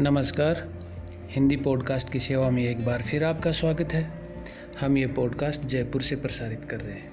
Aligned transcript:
नमस्कार। 0.00 0.68
हिंदी 1.30 1.56
पॉडकास्ट 1.56 2.10
की 2.10 2.20
सेवा 2.20 2.50
में 2.50 2.62
एक 2.64 2.84
बार 2.84 3.02
फिर 3.02 3.24
आपका 3.24 3.50
स्वागत 3.52 3.92
है। 3.92 4.12
हम 4.80 4.96
ये 4.98 5.06
पॉडकास्ट 5.06 5.60
जयपुर 5.60 6.02
से 6.02 6.16
प्रसारित 6.16 6.64
कर 6.64 6.80
रहे 6.80 6.92
हैं। 6.92 7.10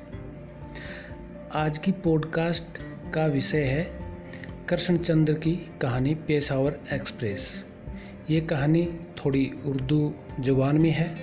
आज 1.54 1.78
की 1.78 1.92
पॉडकास्ट 1.92 2.82
का 3.14 3.26
विषय 3.26 3.64
है 3.64 3.84
कृष्णचंद्र 4.70 5.34
की 5.34 5.56
कहानी 5.82 6.16
पेशावर 6.16 6.80
एक्सप्रेस। 6.94 7.66
ये 8.30 8.42
कहानी 8.42 8.86
थोड़ी 9.18 9.52
उर्दू 9.66 10.14
ज़ुबान 10.40 10.78
में 10.78 10.92
है 10.92 11.16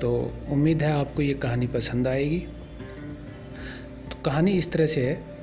तो 0.00 0.32
उम्मीद 0.50 0.82
है 0.82 0.92
आपको 0.92 1.22
ये 1.22 1.34
कहानी 1.34 1.66
पसंद 1.66 2.08
आएगी। 2.08 2.38
तो 4.10 4.22
कहानी 4.22 4.52
इस 4.52 4.72
तरह 4.72 4.86
से 4.86 5.08
है 5.08 5.33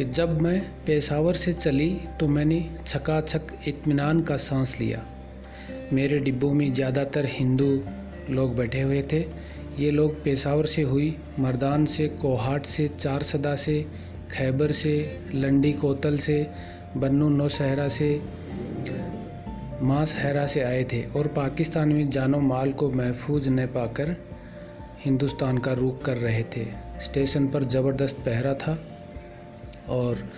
कि 0.00 0.04
जब 0.06 0.40
मैं 0.40 0.60
पेशावर 0.86 1.34
से 1.34 1.52
चली 1.52 1.88
तो 2.20 2.26
मैंने 2.28 2.58
छकाछक 2.86 3.46
इत्मीनान 3.68 4.20
का 4.20 4.36
सांस 4.36 4.74
लिया। 4.80 5.02
मेरे 5.92 6.18
डिब्बों 6.18 6.52
में 6.54 6.72
ज़्यादातर 6.72 7.26
हिंदू 7.26 7.66
लोग 8.30 8.54
बैठे 8.56 8.80
हुए 8.80 9.02
थे। 9.02 9.18
ये 9.78 9.90
लोग 9.90 10.22
पेशावर 10.24 10.66
से 10.66 10.82
हुई, 10.82 11.16
मर्दान 11.38 11.84
से, 11.84 12.06
कोहाट 12.08 12.66
से 12.66 12.88
चार 12.88 13.22
सदा 13.22 13.54
से, 13.54 13.80
खैबर 14.32 14.72
से, 14.72 14.94
लंडी 15.34 15.72
कोतल 15.72 16.16
से, 16.18 16.46
बन्नू 16.96 17.28
नौशहरा 17.28 17.88
से, 17.88 18.10
मांसहरा 19.82 20.46
से 20.46 20.62
आए 20.62 20.84
थे 20.84 21.04
और 21.16 21.26
पाकिस्तान 21.26 21.92
में 21.92 22.08
जानो 22.10 22.40
माल 22.40 22.72
को 22.72 22.90
महफूज 22.92 23.48
न 23.48 23.66
पाकर 23.66 24.16
हिंदुस्तान 25.04 25.58
का 25.58 25.72
रुख 25.72 26.02
कर 26.04 26.16
रहे 26.16 26.42
थे। 26.56 26.66
स्टेशन 27.00 27.48
पर 27.48 27.64
ज़बरदस्त 27.66 28.16
पहरा 28.16 28.54
था। 28.54 28.78
और 29.90 30.28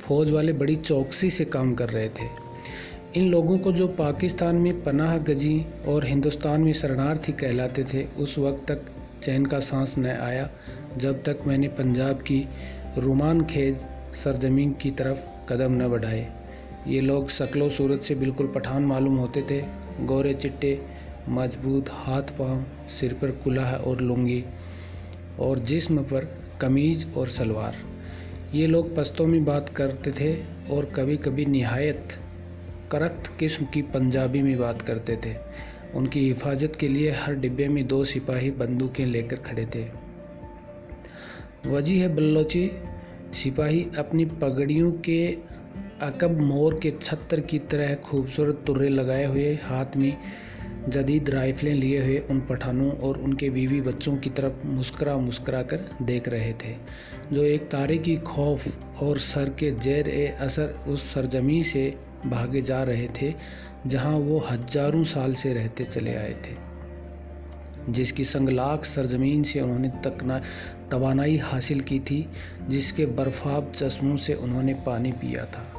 फौज 0.00 0.30
वाले 0.30 0.52
बड़ी 0.52 0.76
चौकसी 0.76 1.30
से 1.30 1.44
काम 1.44 1.74
कर 1.74 1.88
रहे 1.88 2.08
थे। 2.08 2.26
इन 3.16 3.28
लोगों 3.30 3.58
को 3.58 3.72
जो 3.72 3.86
पाकिस्तान 3.88 4.56
में 4.56 4.82
पनाह 4.84 5.16
गजी 5.18 5.64
और 5.88 6.06
हिंदुस्तान 6.06 6.60
में 6.60 6.72
शरणार्थी 6.72 7.32
कहलाते 7.32 7.84
थे, 7.84 8.04
उस 8.04 8.38
वक्त 8.38 8.66
तक 8.72 8.90
चैन 9.22 9.46
का 9.46 9.60
सांस 9.60 9.98
न 9.98 10.06
आया, 10.06 10.48
जब 10.96 11.22
तक 11.22 11.38
मैंने 11.46 11.68
पंजाब 11.68 12.16
की 12.16 12.46
रुमान 12.98 13.44
खेज 13.44 13.86
सरजमीन 14.14 14.72
की 14.72 14.90
तरफ़ 14.90 15.24
कदम 15.48 15.72
न 15.72 15.88
बढ़ाए। 15.88 16.26
ये 16.86 17.00
लोग 17.00 17.28
शक्लो 17.30 17.68
सूरत 17.68 18.02
से 18.02 18.14
बिल्कुल 18.14 18.46
पठान 18.46 18.82
मालूम 18.82 19.16
होते 19.16 19.42
थे। 19.42 19.60
गोरे 20.00 20.34
चिट्टे, 20.34 20.78
मज़बूत 21.28 21.90
हाथ 21.90 22.36
पाँव, 22.38 22.64
सिर 22.88 23.12
पर 23.12 23.30
कुलाह 23.44 23.74
और 23.74 24.00
लुंगी 24.00 24.44
और 25.40 25.58
जिस्म 25.58 26.02
पर 26.02 26.32
कमीज 26.60 27.06
और 27.16 27.28
सलवार। 27.28 27.74
ये 28.54 28.66
लोग 28.66 28.96
पस्तों 28.96 29.26
में 29.26 29.44
बात 29.44 29.68
करते 29.68 30.10
थे 30.12 30.36
और 30.70 30.84
कभी 30.84 31.16
कभी 31.16 31.46
नहायत 31.46 32.08
करख्त 32.92 33.32
किस्म 33.40 33.66
की 33.66 33.82
पंजाबी 33.82 34.42
में 34.42 34.58
बात 34.58 34.82
करते 34.82 35.16
थे। 35.16 35.34
उनकी 35.94 36.20
हिफाजत 36.20 36.72
के 36.80 36.88
लिए 36.88 37.10
हर 37.10 37.34
डिब्बे 37.34 37.68
में 37.68 37.86
दो 37.86 38.04
सिपाही 38.04 38.50
बंदूकें 38.50 39.06
लेकर 39.06 39.36
खड़े 39.36 39.66
थे। 39.66 39.86
वजी 41.70 41.98
है 41.98 42.14
बल्लोची, 42.14 42.70
सिपाही 43.34 43.86
अपनी 43.98 44.24
पगड़ियों 44.24 44.92
के 44.92 45.38
अकब 46.00 46.40
मोर 46.40 46.80
के 46.82 46.90
छत्तर 46.90 47.40
की 47.40 47.58
तरह 47.58 47.94
खूबसूरत 47.94 48.62
तुर्रे 48.66 48.88
लगाए 48.88 49.24
हुए 49.24 49.58
हाथ 49.62 49.96
में 49.96 50.16
जदीद 50.88 51.30
राइफलें 51.30 51.74
लिए 51.74 52.02
हुए 52.02 52.18
उन 52.18 52.40
पठानों 52.40 52.90
और 52.92 53.18
उनके 53.18 53.50
बीवी 53.50 53.80
बच्चों 53.80 54.16
की 54.16 54.30
तरफ़ 54.30 54.66
मुस्करा 54.66 55.16
मुस्करा 55.16 55.62
कर 55.62 55.96
देख 56.02 56.28
रहे 56.28 56.52
थे। 56.52 56.74
जो 57.32 57.42
एक 57.42 57.62
तारे 57.62 57.98
की 57.98 58.16
खौफ 58.16 58.78
और 59.02 59.18
सर 59.18 59.50
के 59.50 59.70
जैर 59.70 60.08
ए 60.08 60.26
असर 60.40 60.84
उस 60.88 61.14
सरजमी 61.14 61.62
से 61.62 61.94
भागे 62.26 62.60
जा 62.60 62.82
रहे 62.82 63.08
थे, 63.22 63.34
जहाँ 63.86 64.18
वो 64.18 64.38
हज़ारों 64.38 65.04
साल 65.04 65.34
से 65.34 65.52
रहते 65.52 65.84
चले 65.84 66.14
आए 66.14 66.32
थे। 66.32 66.68
जिसकी 67.92 68.24
संगलाक 68.24 68.84
सरजमीन 68.84 69.42
से 69.42 69.60
उन्होंने 69.60 69.88
तकना, 69.88 70.40
तवानाई 70.90 71.36
हासिल 71.36 71.80
की 71.80 71.98
थी, 71.98 72.28
जिसके 72.68 73.06
बर्फाब 73.06 73.72
चश्मों 73.74 74.16
से 74.16 74.34
उन्होंने 74.34 74.74
पानी 74.74 75.12
पिया 75.12 75.44
था। 75.44 75.77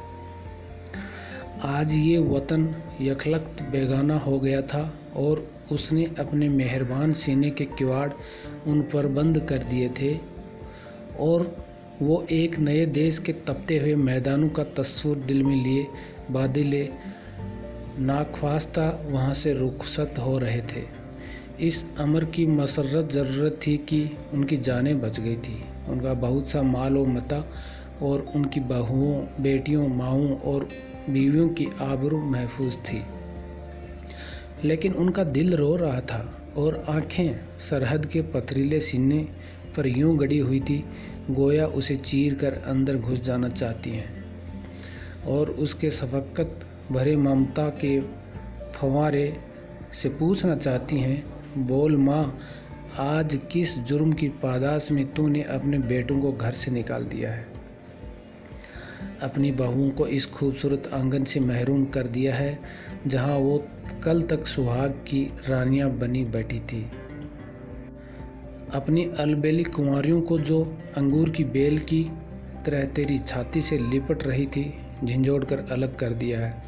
आज 1.64 1.92
ये 1.92 2.18
वतन 2.18 2.74
यखलख्त 3.00 3.62
बेगाना 3.62 4.18
हो 4.18 4.40
गया 4.40 4.62
था 4.62 4.94
और 5.16 5.52
उसने 5.72 6.04
अपने 6.18 6.48
मेहरबान 6.48 7.12
सीने 7.12 7.50
के 7.50 7.64
किवाड़ 7.64 8.10
उन 8.66 8.82
पर 8.82 9.06
बंद 9.06 9.38
कर 9.38 9.58
दिए 9.62 9.88
थे 9.88 10.18
और 11.18 11.64
वो 12.02 12.26
एक 12.30 12.58
नए 12.58 12.86
देश 12.86 13.18
के 13.18 13.32
तपते 13.32 13.78
हुए 13.78 13.94
मैदानों 13.94 14.48
का 14.48 14.64
तस्वुर 14.64 15.16
दिल 15.16 15.42
में 15.42 15.64
लिए 15.64 15.86
बादले 16.30 16.88
नाखवास्ता 17.98 19.06
वहाँ 19.06 19.34
से 19.34 19.52
रुखसत 19.52 20.14
हो 20.18 20.38
रहे 20.38 20.60
थे। 20.60 20.84
इस 21.60 21.84
अमर 21.98 22.24
की 22.24 22.46
मसरत 22.46 23.12
ज़रूरत 23.12 23.60
थी 23.66 23.76
कि 23.76 24.16
उनकी 24.32 24.56
जानें 24.56 25.00
बच 25.00 25.20
गई 25.20 25.36
थी। 25.36 25.64
उनका 25.88 26.14
बहुत 26.14 26.48
सा 26.48 26.62
माल 26.62 26.96
व 26.96 27.06
मता 27.06 27.44
और 28.02 28.32
उनकी 28.34 28.60
बहुओं, 28.60 29.42
बेटियों, 29.42 29.88
माओं 29.88 30.30
और 30.36 30.68
बीवियों 31.08 31.48
की 31.48 31.68
आबरू 31.80 32.18
महफूज 32.18 32.76
थी। 32.76 33.02
लेकिन 34.64 34.92
उनका 34.94 35.24
दिल 35.24 35.56
रो 35.56 35.76
रहा 35.76 36.00
था 36.00 36.52
और 36.56 36.84
आँखें 36.88 37.58
सरहद 37.58 38.06
के 38.06 38.22
पथरीले 38.22 38.80
सीने 38.80 39.28
पर 39.76 39.86
यूँ 39.86 40.16
गड़ी 40.16 40.38
हुई 40.38 40.60
थी, 40.60 40.84
गोया 41.30 41.66
उसे 41.66 41.96
चीर 41.96 42.34
कर 42.34 42.52
अंदर 42.52 42.96
घुस 42.96 43.20
जाना 43.20 43.48
चाहती 43.48 43.90
हैं। 43.90 44.24
और 45.26 45.50
उसके 45.50 45.90
सफकत 45.90 46.66
भरे 46.92 47.16
ममता 47.16 47.68
के 47.68 48.00
फवारे 48.72 49.36
से 49.92 50.08
पूछना 50.08 50.56
चाहती 50.56 50.98
हैं, 50.98 51.26
बोल 51.66 51.96
माँ, 51.96 52.38
आज 52.98 53.40
किस 53.52 53.78
जुर्म 53.78 54.12
की 54.12 54.28
पादाश 54.28 54.92
में 54.92 55.14
तूने 55.14 55.42
अपने 55.42 55.78
बेटों 55.78 56.20
को 56.20 56.32
घर 56.32 56.52
से 56.52 56.70
निकाल 56.70 57.04
दिया 57.04 57.32
है? 57.32 57.49
अपनी 59.22 59.52
बहुओं 59.52 59.90
को 59.90 60.06
इस 60.06 60.26
खूबसूरत 60.26 60.90
आँगन 60.94 61.24
से 61.24 61.40
महरूम 61.40 61.84
कर 61.84 62.06
दिया 62.06 62.34
है, 62.34 62.58
जहाँ 63.06 63.36
वो 63.36 63.68
कल 64.04 64.22
तक 64.22 64.46
सुहाग 64.46 64.90
की 64.90 65.32
रानियाँ 65.48 65.90
बनी 65.90 66.24
बैठी 66.24 66.60
थी। 66.60 66.90
अपनी 68.74 69.10
अलबेली 69.18 69.64
कुंवारियों 69.64 70.20
को 70.20 70.38
जो 70.38 70.76
अंगूर 70.96 71.30
की 71.30 71.44
बेल 71.44 71.78
की 71.78 72.10
तरह 72.66 72.84
तेरी 72.84 73.18
छाती 73.18 73.60
से 73.60 73.78
लिपट 73.78 74.24
रही 74.24 74.46
थी 74.46 74.74
झिंझोड़ 75.04 75.44
कर 75.44 75.58
अलग 75.70 75.96
कर 75.96 76.10
दिया 76.10 76.40
है। 76.40 76.62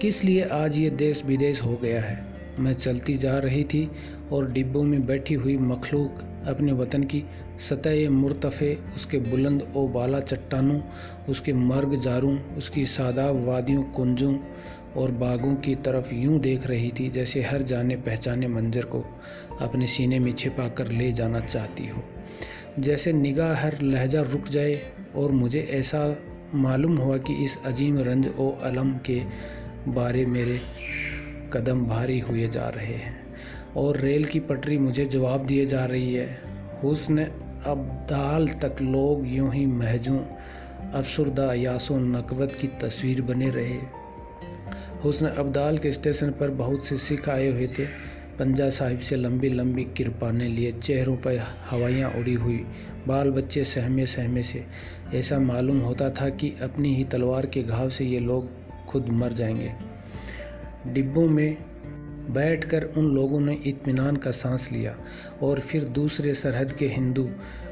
किस 0.00 0.24
लिए 0.24 0.44
आज 0.44 0.78
ये 0.78 0.90
देश 0.90 1.24
विदेश 1.24 1.62
हो 1.62 1.76
गया 1.76 2.00
है? 2.02 2.35
मैं 2.58 2.72
चलती 2.74 3.16
जा 3.16 3.38
रही 3.38 3.64
थी 3.64 3.90
और 4.32 4.52
डिब्बों 4.52 4.82
में 4.82 5.06
बैठी 5.06 5.34
हुई 5.34 5.56
मखलूक 5.56 6.22
अपने 6.46 6.72
वतन 6.72 7.04
की 7.04 7.24
सतह 7.58 8.10
मुरतफ़े, 8.10 8.78
उसके 8.94 9.18
बुलंद 9.18 9.72
ओ 9.76 9.88
बाला 9.88 10.20
चट्टानों, 10.20 10.80
उसके 11.28 11.52
मर्ग 11.52 11.94
जारों, 11.94 12.38
उसकी 12.38 12.84
सादा 12.84 13.30
वादियों 13.30 13.82
कुंजों 13.82 14.38
और 14.96 15.10
बागों 15.10 15.54
की 15.54 15.74
तरफ़ 15.74 16.14
यूँ 16.14 16.38
देख 16.40 16.66
रही 16.66 16.92
थी 17.00 17.08
जैसे 17.08 17.42
हर 17.42 17.62
जाने 17.62 17.96
पहचाने 17.96 18.48
मंजर 18.48 18.84
को 18.84 19.04
अपने 19.60 19.86
सीने 19.86 20.18
में 20.18 20.32
छिपा 20.32 20.68
कर 20.68 20.88
ले 20.88 21.12
जाना 21.12 21.40
चाहती 21.40 21.88
हो। 21.88 22.02
जैसे 22.78 23.12
निगाह 23.12 23.54
हर 23.54 23.82
लहजा 23.82 24.22
रुक 24.22 24.44
जाए 24.44 24.80
और 25.16 25.32
मुझे 25.32 25.60
ऐसा 25.60 26.16
मालूम 26.54 26.96
हुआ 26.96 27.16
कि 27.16 27.44
इस 27.44 27.58
अजीम 27.64 27.98
रंज 27.98 28.28
ओ 28.38 28.50
अलम 28.50 28.92
के 28.92 29.22
बारे 29.88 30.26
मेरे 30.26 30.60
कदम 31.52 31.86
भारी 31.86 32.20
हुए 32.20 32.48
जा 32.48 32.68
रहे 32.68 32.94
हैं 32.94 33.26
और 33.76 33.96
रेल 33.96 34.24
की 34.24 34.40
पटरी 34.40 34.78
मुझे 34.78 35.04
जवाब 35.04 35.46
दिए 35.46 35.66
जा 35.66 35.84
रही 35.84 36.14
है। 36.14 36.40
हुस्न 36.82 37.24
अब्दाल 37.66 38.48
तक 38.48 38.76
लोग 38.82 39.26
यूँ 39.26 39.54
ही 39.54 39.66
महजूं, 39.66 40.18
अफसरदा 40.92 41.54
यासो 41.54 41.98
नकबत 41.98 42.52
की 42.52 42.66
तस्वीर 42.66 43.22
बने 43.22 43.50
रहे। 43.50 44.06
हुस्न 45.04 45.26
अब्दाल 45.26 45.78
के 45.78 45.92
स्टेशन 45.92 46.30
पर 46.30 46.50
बहुत 46.50 46.86
से 46.86 46.96
सिख 46.96 47.28
आए 47.28 47.48
हुए 47.48 47.66
थे। 47.66 47.86
पंजा 48.38 48.70
साहिब 48.70 48.98
से 48.98 49.16
लंबी 49.16 49.48
लंबी 49.48 49.84
किरपाने 49.84 50.48
लिए 50.48 50.72
चेहरों 50.72 51.16
पर 51.16 51.42
हवाइयाँ 51.70 52.10
उड़ी 52.10 52.34
हुई, 52.34 52.64
बाल 53.08 53.30
बच्चे 53.30 53.64
सहमे 53.64 54.06
सहमे 54.06 54.42
से। 54.42 54.64
ऐसा 55.14 55.38
मालूम 55.38 55.80
होता 55.80 56.10
था 56.10 56.28
कि 56.28 56.52
अपनी 56.62 56.94
ही 56.94 57.04
तलवार 57.04 57.46
के 57.46 57.62
घाव 57.62 57.88
से 57.88 58.04
ये 58.04 58.20
लोग 58.20 58.50
खुद 58.86 59.08
मर 59.08 59.32
जाएँगे। 59.32 59.95
डिब्बों 60.92 61.28
में 61.28 61.56
बैठकर 62.30 62.84
उन 62.84 63.14
लोगों 63.14 63.40
ने 63.40 63.54
इत्मीनान 63.54 64.16
का 64.16 64.30
सांस 64.30 64.72
लिया 64.72 64.96
और 65.42 65.60
फिर 65.60 65.84
दूसरे 65.84 66.34
सरहद 66.34 66.72
के 66.72 66.88
हिंदू 66.88 67.28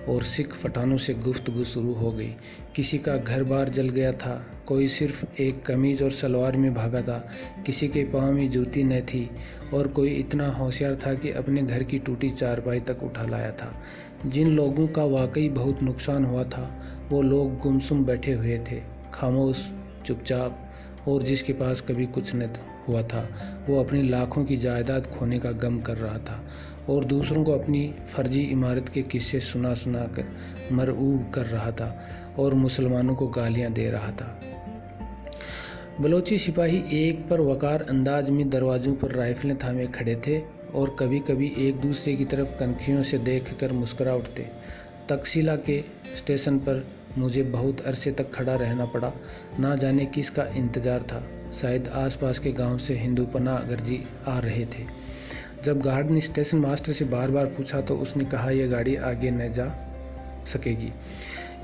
और 0.08 0.22
सिख 0.22 0.54
फटानों 0.54 0.96
से 0.96 1.14
गुफ्तगु 1.14 1.64
शुरू 1.64 1.92
हो 1.92 2.12
गई। 2.12 2.34
किसी 2.76 2.98
का 2.98 3.16
घर 3.16 3.44
बार 3.44 3.68
जल 3.68 3.88
गया 3.88 4.12
था, 4.12 4.46
कोई 4.66 4.88
सिर्फ़ 4.88 5.24
एक 5.40 5.62
कमीज़ 5.62 6.04
और 6.04 6.10
सलवार 6.10 6.56
में 6.56 6.74
भागा 6.74 7.02
था, 7.02 7.30
किसी 7.66 7.88
के 7.88 8.04
पाँव 8.04 8.32
में 8.32 8.50
जूती 8.50 8.84
न 8.84 9.00
थी 9.00 9.30
और 9.74 9.88
कोई 9.88 10.10
इतना 10.10 10.48
होशियार 10.48 10.98
था 11.06 11.14
कि 11.14 11.30
अपने 11.30 11.62
घर 11.62 11.82
की 11.82 11.98
टूटी 11.98 12.30
चारपाई 12.30 12.80
तक 12.80 13.02
उठा 13.02 13.22
लाया 13.22 13.50
था। 13.50 13.82
जिन 14.26 14.48
लोगों 14.48 14.88
का 14.88 15.04
वाकई 15.04 15.48
बहुत 15.48 15.82
नुकसान 15.82 16.24
हुआ 16.24 16.44
था, 16.44 16.82
वो 17.10 17.22
लोग 17.22 17.58
गुमसुम 17.58 18.04
बैठे 18.04 18.32
हुए 18.32 18.58
थे, 18.70 18.82
खामोश, 19.14 19.72
चुपचाप 20.06 20.72
और 21.08 21.22
जिसके 21.22 21.52
पास 21.52 21.80
कभी 21.80 22.06
कुछ 22.06 22.34
न 22.34 22.46
हुआ 22.88 23.02
था। 23.02 23.28
वो 23.68 23.84
अपनी 23.84 24.02
लाखों 24.02 24.44
की 24.44 24.56
जायदाद 24.56 25.06
खोने 25.06 25.38
का 25.38 25.52
गम 25.52 25.80
कर 25.80 25.96
रहा 25.96 26.18
था 26.18 26.44
और 26.88 27.04
दूसरों 27.04 27.44
को 27.44 27.52
अपनी 27.52 27.94
फर्जी 28.14 28.42
इमारत 28.42 28.88
के 28.88 29.02
किस्से 29.02 29.40
सुना 29.40 29.74
सुना 29.74 30.00
कर 30.00 30.24
मरऊब 30.72 31.30
कर 31.34 31.46
रहा 31.46 31.70
था 31.70 32.08
और 32.38 32.54
मुसलमानों 32.54 33.14
को 33.14 33.28
गालियाँ 33.28 33.72
दे 33.72 33.90
रहा 33.90 34.10
था। 34.10 34.40
बलोची 36.00 36.38
सिपाही 36.38 36.82
एक 36.92 37.28
पर 37.28 37.40
वकार 37.40 37.82
अंदाज 37.82 38.30
में 38.30 38.50
दरवाज़ों 38.50 38.94
पर 38.94 39.10
राइफलें 39.10 39.56
थामे 39.56 39.86
खड़े 39.86 40.14
थे 40.26 40.42
और 40.74 40.96
कभी 40.98 41.18
कभी 41.18 41.52
एक 41.58 41.76
दूसरे 41.76 42.14
की 42.16 42.24
तरफ़ 42.24 42.48
कनखियों 42.48 43.02
से 43.02 43.18
देख 43.18 43.54
कर 43.60 43.72
मुस्करा 43.72 44.14
उठते। 44.14 44.46
तकसीला 45.08 45.56
के 45.56 45.84
स्टेशन 46.16 46.58
पर 46.58 46.86
मुझे 47.18 47.42
बहुत 47.42 47.80
अरसे 47.80 48.12
तक 48.12 48.30
खड़ा 48.32 48.54
रहना 48.54 48.84
पड़ा। 48.86 49.12
ना 49.60 49.74
जाने 49.76 50.06
किसका 50.06 50.44
इंतज़ार 50.56 51.02
था। 51.02 51.22
शायद 51.52 51.88
आसपास 51.88 52.38
के 52.38 52.52
गाँव 52.52 52.78
से 52.78 52.94
हिंदू 52.94 53.24
पना 53.26 53.58
गर्जी 53.68 54.02
आ 54.26 54.38
रहे 54.38 54.64
थे। 54.66 54.86
जब 55.64 55.80
गार्ड 55.80 56.10
ने 56.10 56.20
स्टेशन 56.20 56.58
मास्टर 56.58 56.92
से 56.92 57.04
बार 57.06 57.30
बार 57.30 57.46
पूछा 57.48 57.80
तो 57.80 57.96
उसने 57.96 58.24
कहा, 58.24 58.50
यह 58.50 58.70
गाड़ी 58.70 58.96
आगे 58.96 59.30
न 59.30 59.50
जा 59.52 59.74
सकेगी। 60.46 60.92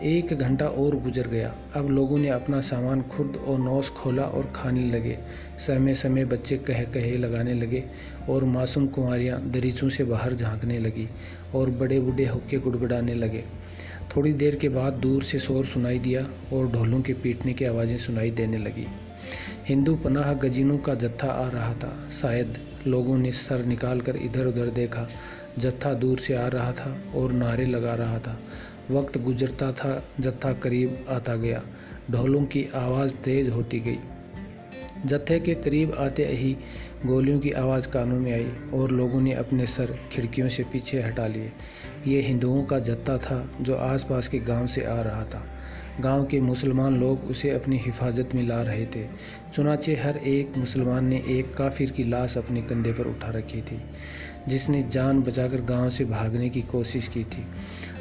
एक 0.09 0.33
घंटा 0.35 0.67
और 0.67 0.95
गुजर 0.97 1.27
गया। 1.29 1.53
अब 1.77 1.89
लोगों 1.89 2.19
ने 2.19 2.29
अपना 2.29 2.61
सामान 2.61 3.03
खुद 3.09 3.37
और 3.39 3.59
नौस 3.59 3.91
खोला 3.91 4.23
और 4.25 4.51
खाने 4.57 4.85
लगे। 4.91 5.19
समय 5.59 5.95
समय 5.95 6.25
बच्चे 6.25 6.57
कह 6.59 6.83
कहे 6.85 7.17
लगाने 7.17 7.55
लगे 7.55 7.85
और 8.29 8.45
मासूम 8.45 8.87
कुंवरियाँ 8.87 9.41
दरीचों 9.51 9.89
से 9.89 10.05
बाहर 10.05 10.35
झांकने 10.35 10.79
लगी 10.79 11.09
और 11.55 11.71
बड़े 11.71 12.01
बूढ़े 12.01 12.27
हुक्के 12.27 12.59
गुड़गुड़ाने 12.59 13.15
लगे। 13.15 13.45
थोड़ी 14.17 14.33
देर 14.33 14.55
के 14.55 14.69
बाद 14.69 14.93
दूर 14.93 15.23
से 15.23 15.39
शोर 15.39 15.65
सुनाई 15.65 15.99
दिया 15.99 16.31
और 16.53 16.69
ढोलों 16.69 17.01
के 17.01 17.13
पीटने 17.13 17.53
की 17.53 17.65
आवाज़ें 17.65 17.99
सुनाई 17.99 18.31
देने 18.31 18.59
लगी। 18.59 18.87
हिंदू 19.69 19.97
पनाह 19.97 20.33
गजीनों 20.33 20.79
का 20.79 20.95
जत्था 20.95 21.29
आ 21.29 21.49
रहा 21.49 21.75
था। 21.75 22.09
शायद 22.11 22.59
लोगों 22.87 23.19
ने 23.19 23.33
सर 23.33 23.65
निकाल 23.65 24.01
कर 24.01 24.17
इधर 24.17 24.47
उधर 24.47 24.67
देखा। 24.67 25.09
जत्था 25.59 25.95
दूर 25.95 26.19
से 26.19 26.35
आ 26.35 26.47
रहा 26.47 26.73
था 26.73 27.01
और 27.15 27.33
नारे 27.33 27.65
लगा 27.65 27.95
रहा 27.95 28.19
था। 28.19 28.41
वक्त 28.91 29.19
गुजरता 29.19 29.73
था, 29.73 30.05
जत्था 30.21 30.53
करीब 30.53 31.05
आता 31.09 31.37
गया। 31.37 31.63
ढोलों 32.11 32.45
की 32.45 32.67
आवाज़ 32.75 33.15
तेज़ 33.15 33.51
होती 33.51 33.81
गई। 33.81 33.99
जत्थे 35.07 35.41
के 35.41 35.55
करीब 35.55 35.93
आते 35.93 36.27
ही 36.27 36.57
गोलियों 37.07 37.41
की 37.41 37.51
आवाज़ 37.51 37.89
कानों 37.89 38.19
में 38.21 38.33
आई 38.33 38.53
और 38.75 38.91
लोगों 38.91 39.21
ने 39.21 39.33
अपने 39.33 39.67
सर 39.67 39.97
खिड़कियों 40.13 40.49
से 40.49 40.63
पीछे 40.63 41.03
हटा 41.03 41.27
लिए। 41.27 41.53
ये 42.07 42.21
हिंदुओं 42.21 42.65
का 42.65 42.79
जत्था 42.79 43.19
था 43.19 43.51
जो 43.61 43.77
आसपास 43.77 44.29
के 44.29 44.39
गाँव 44.39 44.67
से 44.67 44.85
आ 44.85 45.01
रहा 45.01 45.25
था। 45.25 45.43
गाँव 46.01 46.25
के 46.25 46.41
मुसलमान 46.41 46.97
लोग 47.01 47.25
उसे 47.31 47.51
अपनी 47.51 47.79
हिफाजत 47.79 48.35
में 48.35 48.43
ला 48.43 48.61
रहे 48.63 48.87
थे। 48.87 49.05
चुनाचे 49.55 49.95
हर 49.97 50.17
एक 50.17 50.57
मुसलमान 50.59 51.05
ने 51.05 51.23
एक 51.29 51.55
काफिर 51.55 51.91
की 51.91 52.05
लाश 52.05 52.37
अपने 52.39 52.63
कंधे 52.63 52.93
पर 52.93 53.07
उठा 53.07 53.31
रखी 53.31 53.61
थी, 53.63 53.81
जिसने 54.49 54.83
जान 54.83 55.21
बचाकर 55.23 55.61
गाँव 55.65 55.91
से 55.91 56.05
भागने 56.05 56.49
की 56.49 56.63
कोशिश 56.63 57.09
की 57.09 57.25
थी। 57.25 57.45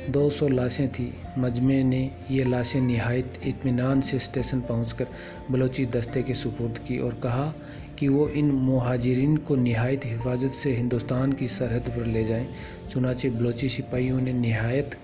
200 0.10 0.48
लाशें 0.48 0.88
थी। 0.90 1.14
मजमे 1.38 1.84
ने 1.84 2.10
ये 2.32 2.44
लाशें 2.44 2.80
नहायत 2.82 3.40
इतमान 3.46 4.02
से 4.02 4.20
स्टेशन 4.20 4.62
पहुंचकर 4.62 5.08
बलोची 5.52 5.86
दस्ते 5.86 6.24
के 6.24 6.34
सुपुर्द 6.34 6.78
की 6.78 6.98
और 7.00 7.14
कहा 7.14 7.54
कि 8.00 8.08
वो 8.08 8.28
इन 8.30 8.52
महाजरीन 8.52 9.38
को 9.38 9.56
नहायत 9.56 10.06
हिफाजत 10.06 10.52
से 10.52 10.76
हिंदुस्तान 10.76 11.34
की 11.34 11.48
सरहद 11.48 11.90
पर 11.90 12.06
ले 12.06 12.24
जाएँ। 12.24 12.48
चुनाचे 12.92 13.30
बलोची 13.30 13.70
सिपाहियों 13.70 14.22
ने 14.22 14.34
नहायत 14.34 14.96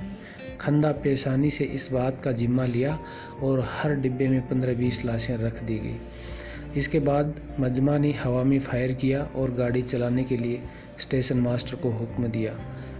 खंदा 0.61 0.91
पेशानी 0.91 1.49
से 1.49 1.63
इस 1.63 1.91
बात 1.91 2.21
का 2.21 2.31
जिम्मा 2.31 2.65
लिया 2.65 2.99
और 3.41 3.67
हर 3.71 3.95
डिब्बे 3.95 4.27
में 4.27 4.47
पंद्रह 4.47 4.73
बीस 4.73 5.05
लाशें 5.05 5.37
रख 5.37 5.63
दी 5.63 5.79
गई। 5.79 5.97
इसके 6.79 6.99
बाद 6.99 7.41
मजमा 7.59 7.97
ने 7.97 8.11
हवा 8.11 8.43
में 8.43 8.59
फायर 8.59 8.93
किया 8.93 9.23
और 9.23 9.51
गाड़ी 9.51 9.81
चलाने 9.81 10.23
के 10.23 10.37
लिए 10.37 10.61
स्टेशन 10.99 11.37
मास्टर 11.37 11.75
को 11.75 11.89
हुक्म 11.89 12.27
दिया। 12.27 12.53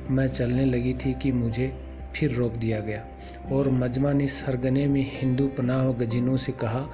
मैं 0.10 0.28
चलने 0.28 0.66
लगी 0.66 0.94
थी 0.94 1.13
कि 1.13 1.31
मुझे 1.31 1.74
फिर 2.16 2.31
रोक 2.31 2.54
दिया 2.54 2.80
गया। 2.80 3.07
और 3.52 3.70
मजमा 3.70 4.14
ने 4.14 4.28
सरगने 4.28 4.88
में 4.88 5.12
हिंदू 5.14 5.48
पनाह 5.48 5.92
गजिनों 5.92 6.38
से 6.38 6.52
कहा 6.52 6.88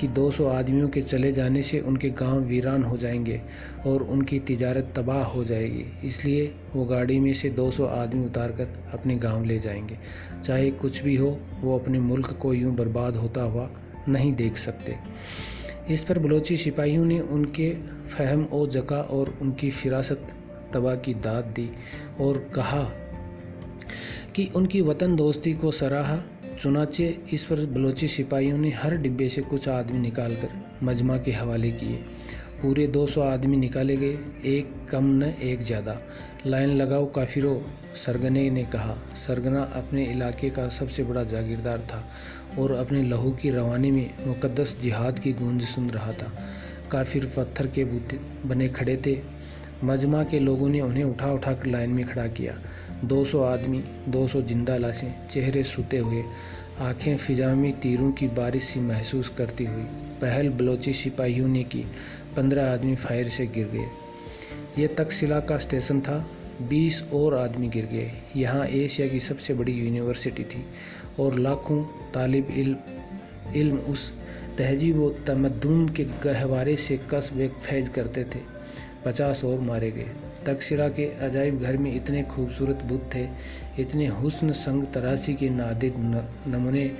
कि 0.00 0.08
200 0.08 0.46
आदमियों 0.46 0.88
के 0.88 1.02
चले 1.02 1.32
जाने 1.32 1.62
से 1.62 1.80
उनके 1.80 2.10
गाँव 2.10 2.40
वीरान 2.40 2.84
हो 2.84 2.96
जाएँगे 2.96 3.42
और 3.86 4.02
उनकी 4.02 4.38
तिजारत 4.38 4.92
तबाह 4.96 5.24
हो 5.24 5.44
जाएगी। 5.44 6.06
इसलिए 6.06 6.54
वो 6.74 6.84
गाड़ी 6.84 7.20
में 7.20 7.32
से 7.32 7.50
200 7.50 7.86
आदमी 7.86 8.26
उतार 8.26 8.52
कर 8.52 8.90
अपने 8.92 9.16
गाँव 9.16 9.44
ले 9.44 9.58
जाएँगे। 9.58 9.98
चाहे 10.44 10.70
कुछ 10.70 11.02
भी 11.02 11.16
हो, 11.16 11.40
वो 11.60 11.78
अपने 11.78 12.00
मुल्क 12.00 12.38
को 12.42 12.54
यूँ 12.54 12.74
बर्बाद 12.74 13.16
होता 13.16 13.42
हुआ 13.42 13.70
नहीं 14.08 14.34
देख 14.34 14.56
सकते। 14.56 14.96
इस 15.90 16.04
पर 16.04 16.18
बलोची 16.18 16.56
सिपाहियों 16.56 17.04
ने 17.04 17.20
उनके 17.20 17.74
फहम 18.08 18.44
और 18.44 18.68
जका 18.68 18.96
और 18.96 19.38
उनकी 19.42 19.70
फिरासत 19.70 20.28
तबाह 20.72 20.94
की 20.94 21.14
दाद 21.14 21.44
दी 21.44 21.70
और 22.20 22.50
कहा 22.54 22.90
कि 24.36 24.50
उनकी 24.56 24.80
वतन 24.80 25.16
दोस्ती 25.16 25.52
को 25.52 25.70
सराहा, 25.70 26.22
चुनाचे 26.60 27.18
इस 27.32 27.46
पर 27.46 27.66
बलोची 27.66 28.08
सिपाहियों 28.08 28.58
ने 28.58 28.70
हर 28.70 28.96
डिब्बे 28.96 29.28
से 29.28 29.42
कुछ 29.42 29.68
आदमी 29.68 29.98
निकालकर 29.98 30.48
मजमा 30.82 31.16
के 31.16 31.32
हवाले 31.32 31.70
किए। 31.70 31.98
पूरे 32.62 32.86
200 32.86 33.20
आदमी 33.20 33.56
निकाले 33.56 33.96
गए, 33.96 34.18
एक 34.44 34.88
कम 34.90 35.04
न 35.04 35.22
एक 35.22 35.60
ज़्यादा। 35.60 36.00
लाइन 36.46 36.70
लगाओ, 36.70 37.06
काफिरो, 37.06 37.66
सरगने 37.94 38.50
ने 38.50 38.64
कहा। 38.64 38.96
सरगना 39.16 39.62
अपने 39.62 40.04
इलाके 40.04 40.50
का 40.50 40.68
सबसे 40.68 41.04
बड़ा 41.04 41.24
जागीरदार 41.24 41.78
था 41.78 42.04
और 42.58 42.72
अपने 42.72 43.02
लहू 43.02 43.30
की 43.32 43.50
रवानी 43.50 43.90
में 43.90 44.26
मुकदस 44.26 44.76
जिहाद 44.80 45.18
की 45.18 45.32
गूंज 45.32 45.62
सुन 45.62 45.90
रहा 45.90 46.12
था। 46.12 46.32
काफिर 46.90 47.32
पत्थर 47.36 47.66
के 47.66 47.84
बूते 47.84 48.20
बने 48.46 48.68
खड़े 48.68 48.96
थे। 49.06 49.18
मजमा 49.84 50.22
के 50.24 50.38
लोगों 50.38 50.68
ने 50.68 50.80
उन्हें 50.80 51.04
उठा 51.04 51.30
उठा 51.32 51.52
कर 51.52 51.66
लाइन 51.66 51.90
में 51.90 52.04
खड़ा 52.06 52.26
किया। 52.26 52.58
200 53.08 53.42
आदमी 53.42 53.84
200 54.08 54.42
ज़िंदा 54.42 54.76
लाशें, 54.76 55.28
चेहरे 55.28 55.64
सूते 55.64 55.98
हुए, 55.98 56.24
आँखें 56.80 57.16
फिजामी 57.16 57.72
तीरों 57.72 58.12
की 58.12 58.28
बारिश 58.28 58.64
सी 58.64 58.80
महसूस 58.80 59.28
करती 59.28 59.64
हुई। 59.64 59.82
पहल 60.20 60.48
बलोची 60.48 60.92
सिपाहियों 60.92 61.48
ने 61.48 61.64
की, 61.64 61.84
पंद्रह 62.36 62.72
आदमी 62.72 62.94
फायर 62.94 63.28
से 63.28 63.46
गिर 63.46 63.66
गए। 63.66 63.86
ये 64.82 64.88
तकसिला 64.88 65.40
का 65.40 65.58
स्टेशन 65.58 66.00
था, 66.00 66.26
बीस 66.62 67.04
और 67.12 67.34
आदमी 67.34 67.68
गिर 67.68 67.86
गए। 67.86 68.10
यहाँ 68.36 68.66
एशिया 68.66 69.08
की 69.08 69.20
सबसे 69.20 69.54
बड़ी 69.54 69.72
यूनिवर्सिटी 69.72 70.44
थी, 70.44 70.64
और 71.20 71.38
लाखों 71.38 71.82
तालिब 72.14 72.48
इल्म 72.50 72.76
इल्म 73.56 73.76
उस 73.76 74.12
तहजीब 74.58 74.96
व 74.98 75.14
तमद्दुन 75.26 75.88
के 75.88 76.04
गहवारे 76.04 76.76
से 76.76 77.00
कसब 77.14 77.48
फैज 77.62 77.88
करते 77.88 78.24
थे। 78.24 78.53
पचास 79.06 79.44
और 79.44 79.60
मारे 79.60 79.90
गए। 79.90 80.10
तक्षशिला 80.46 80.88
के 80.88 81.04
अजायब 81.20 81.60
घर 81.60 81.76
में 81.76 81.94
इतने 81.94 82.22
खूबसूरत 82.22 82.82
बुद्ध 82.82 83.04
थे, 83.14 83.28
इतने 83.78 84.06
हुस्न 84.06 84.52
संग 84.52 84.84
तराशी 84.84 85.34
के 85.34 85.48
नादिर 85.50 85.94
नमूने 86.46 86.90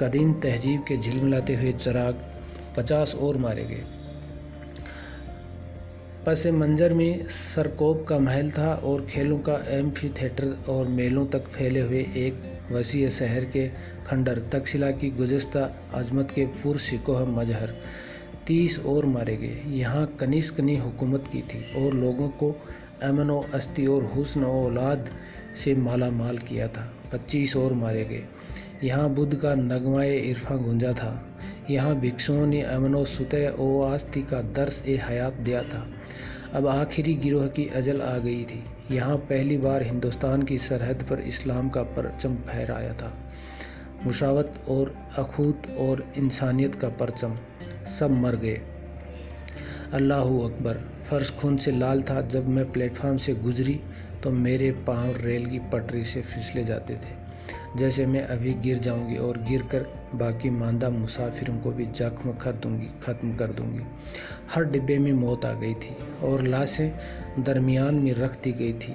कदीम 0.00 0.32
तहजीब 0.34 0.84
के 0.88 0.96
झिलमिलाते 0.96 1.54
हुए 1.54 1.72
चराग 1.72 2.22
पचास 2.76 3.14
और 3.14 3.36
मारे 3.36 3.64
गए। 3.64 3.84
पस 6.26 6.46
मंजर 6.46 6.94
में 6.94 7.28
सरकोप 7.28 8.04
का 8.08 8.18
महल 8.18 8.50
था 8.50 8.72
और 8.74 9.06
खेलों 9.06 9.38
का 9.38 9.54
एम्फी 9.68 10.08
थिएटर 10.08 10.56
और 10.68 10.88
मेलों 10.88 11.26
तक 11.26 11.48
फैले 11.48 11.80
हुए 11.80 12.00
एक 12.16 12.42
वसी 12.72 13.08
शहर 13.10 13.44
के 13.44 13.66
खंडर। 14.06 14.38
तक्षशिला 14.52 14.90
की 14.90 15.10
गुजस्ता 15.10 15.62
अजमत 15.94 16.30
के 16.30 16.44
पुरशिकोह 16.44 17.24
मजहर। 17.28 17.74
तीस 18.50 18.78
और 18.86 19.06
मारे 19.06 19.36
गए। 19.36 19.62
यहाँ 19.66 20.06
कनिष्क 20.20 20.60
ने 20.60 20.76
हुकूमत 20.76 21.24
की 21.32 21.40
थी 21.40 21.84
और 21.84 21.92
लोगों 21.92 22.28
को 22.28 22.50
अमन 23.02 23.30
व 23.30 23.42
अस्ती 23.54 23.86
और 23.86 24.04
हुसन 24.04 24.44
औलाद 24.44 25.10
से 25.54 25.74
माला 25.74 26.10
माल 26.10 26.38
किया 26.38 26.68
था। 26.68 26.92
पच्चीस 27.12 27.56
और 27.56 27.72
मारे 27.72 28.04
गए। 28.04 28.22
यहाँ 28.86 29.10
बुद्ध 29.10 29.34
का 29.34 29.54
नगमाए 29.54 30.16
इरफा 30.18 30.56
गुंजा 30.56 30.92
था। 30.92 31.36
यहाँ 31.70 31.94
भिक्षुओं 31.94 32.46
ने 32.46 32.62
अमन 32.62 32.94
व 32.94 33.04
सुतः 33.04 33.50
ओ 33.58 33.82
आस्ती 33.82 34.22
का 34.22 34.40
दर्स 34.42 34.82
ए 34.86 34.96
हयात 35.02 35.32
दिया 35.32 35.62
था। 35.62 35.86
अब 36.54 36.66
आखिरी 36.66 37.14
गिरोह 37.14 37.46
की 37.46 37.66
अजल 37.66 38.00
आ 38.00 38.18
गई 38.18 38.44
थी। 38.44 38.64
यहाँ 38.92 39.16
पहली 39.16 39.58
बार 39.58 39.82
हिंदुस्तान 39.82 40.42
की 40.42 40.58
सरहद 40.58 41.02
पर 41.02 41.20
इस्लाम 41.20 41.68
का 41.68 41.82
परचम 41.82 42.34
फहराया 42.34 42.92
था। 42.92 43.12
मुशावत 44.04 44.60
और 44.68 44.94
अखूत 45.18 45.62
और 45.78 46.12
इंसानियत 46.16 46.74
का 46.74 46.88
परचम। 46.88 47.36
सब 47.88 48.10
मर 48.12 48.36
गए। 48.36 48.60
अल्लाह 49.94 50.20
अकबर, 50.40 50.82
फर्श 51.10 51.30
खून 51.30 51.56
से 51.56 51.72
लाल 51.72 52.02
था। 52.02 52.20
जब 52.22 52.48
मैं 52.48 52.70
प्लेटफार्म 52.72 53.16
से 53.16 53.34
गुजरी 53.36 53.80
तो 54.22 54.30
मेरे 54.32 54.70
पाँव 54.86 55.16
रेल 55.16 55.46
की 55.46 55.58
पटरी 55.72 56.04
से 56.04 56.22
फिसले 56.22 56.64
जाते 56.64 56.94
थे। 56.94 57.18
जैसे 57.78 58.04
मैं 58.06 58.22
अभी 58.24 58.52
गिर 58.62 58.78
जाऊँगी 58.78 59.16
और 59.18 59.38
गिर 59.48 59.62
कर 59.62 59.86
बाकी 60.14 60.50
मांदा 60.50 60.88
मुसाफिरों 60.90 61.56
को 61.56 61.70
भी 61.70 61.86
जख्म 61.86 62.32
कर 62.34 62.52
दूँगी, 62.52 62.86
ख़त्म 63.02 63.32
कर 63.32 63.52
दूँगी। 63.52 63.82
हर 64.50 64.64
डिब्बे 64.64 64.98
में 64.98 65.12
मौत 65.12 65.44
आ 65.44 65.52
गई 65.52 65.74
थी 65.74 65.96
और 66.22 66.42
लाशें 66.42 66.90
दरमियान 67.38 67.94
में 67.94 68.12
रख 68.14 68.40
दी 68.42 68.52
गई 68.52 68.72
थी 68.74 68.94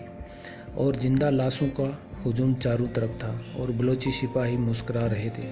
और 0.78 0.96
ज़िंदा 0.96 1.30
लाशों 1.30 1.68
का 1.80 1.88
हजूम 2.26 2.54
चारों 2.56 2.88
तरफ़ 2.88 3.12
था 3.20 3.40
और 3.60 3.72
बलोची 3.72 4.12
सिपाही 4.12 4.58
मुस्करा 4.58 5.06
रहे 5.08 5.30
थे। 5.30 5.48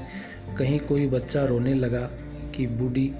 कहीं 0.57 0.79
कोई 0.79 1.07
बच्चा 1.07 1.43
रोने 1.45 1.73
लगा 1.73 2.09
कि 2.55 2.67
बूढ़ी 2.67 3.11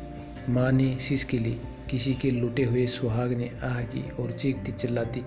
माँ 0.49 0.71
ने 0.71 0.97
सिसकी 0.99 1.37
ली 1.37 1.57
किसी 1.91 2.13
के 2.13 2.31
लुटे 2.31 2.63
हुए 2.63 2.85
सुहाग 2.85 3.33
ने 3.33 3.51
आह 3.63 3.81
की 3.81 4.09
और 4.19 4.31
चीखती 4.31 4.71
चिल्लाती 4.71 5.23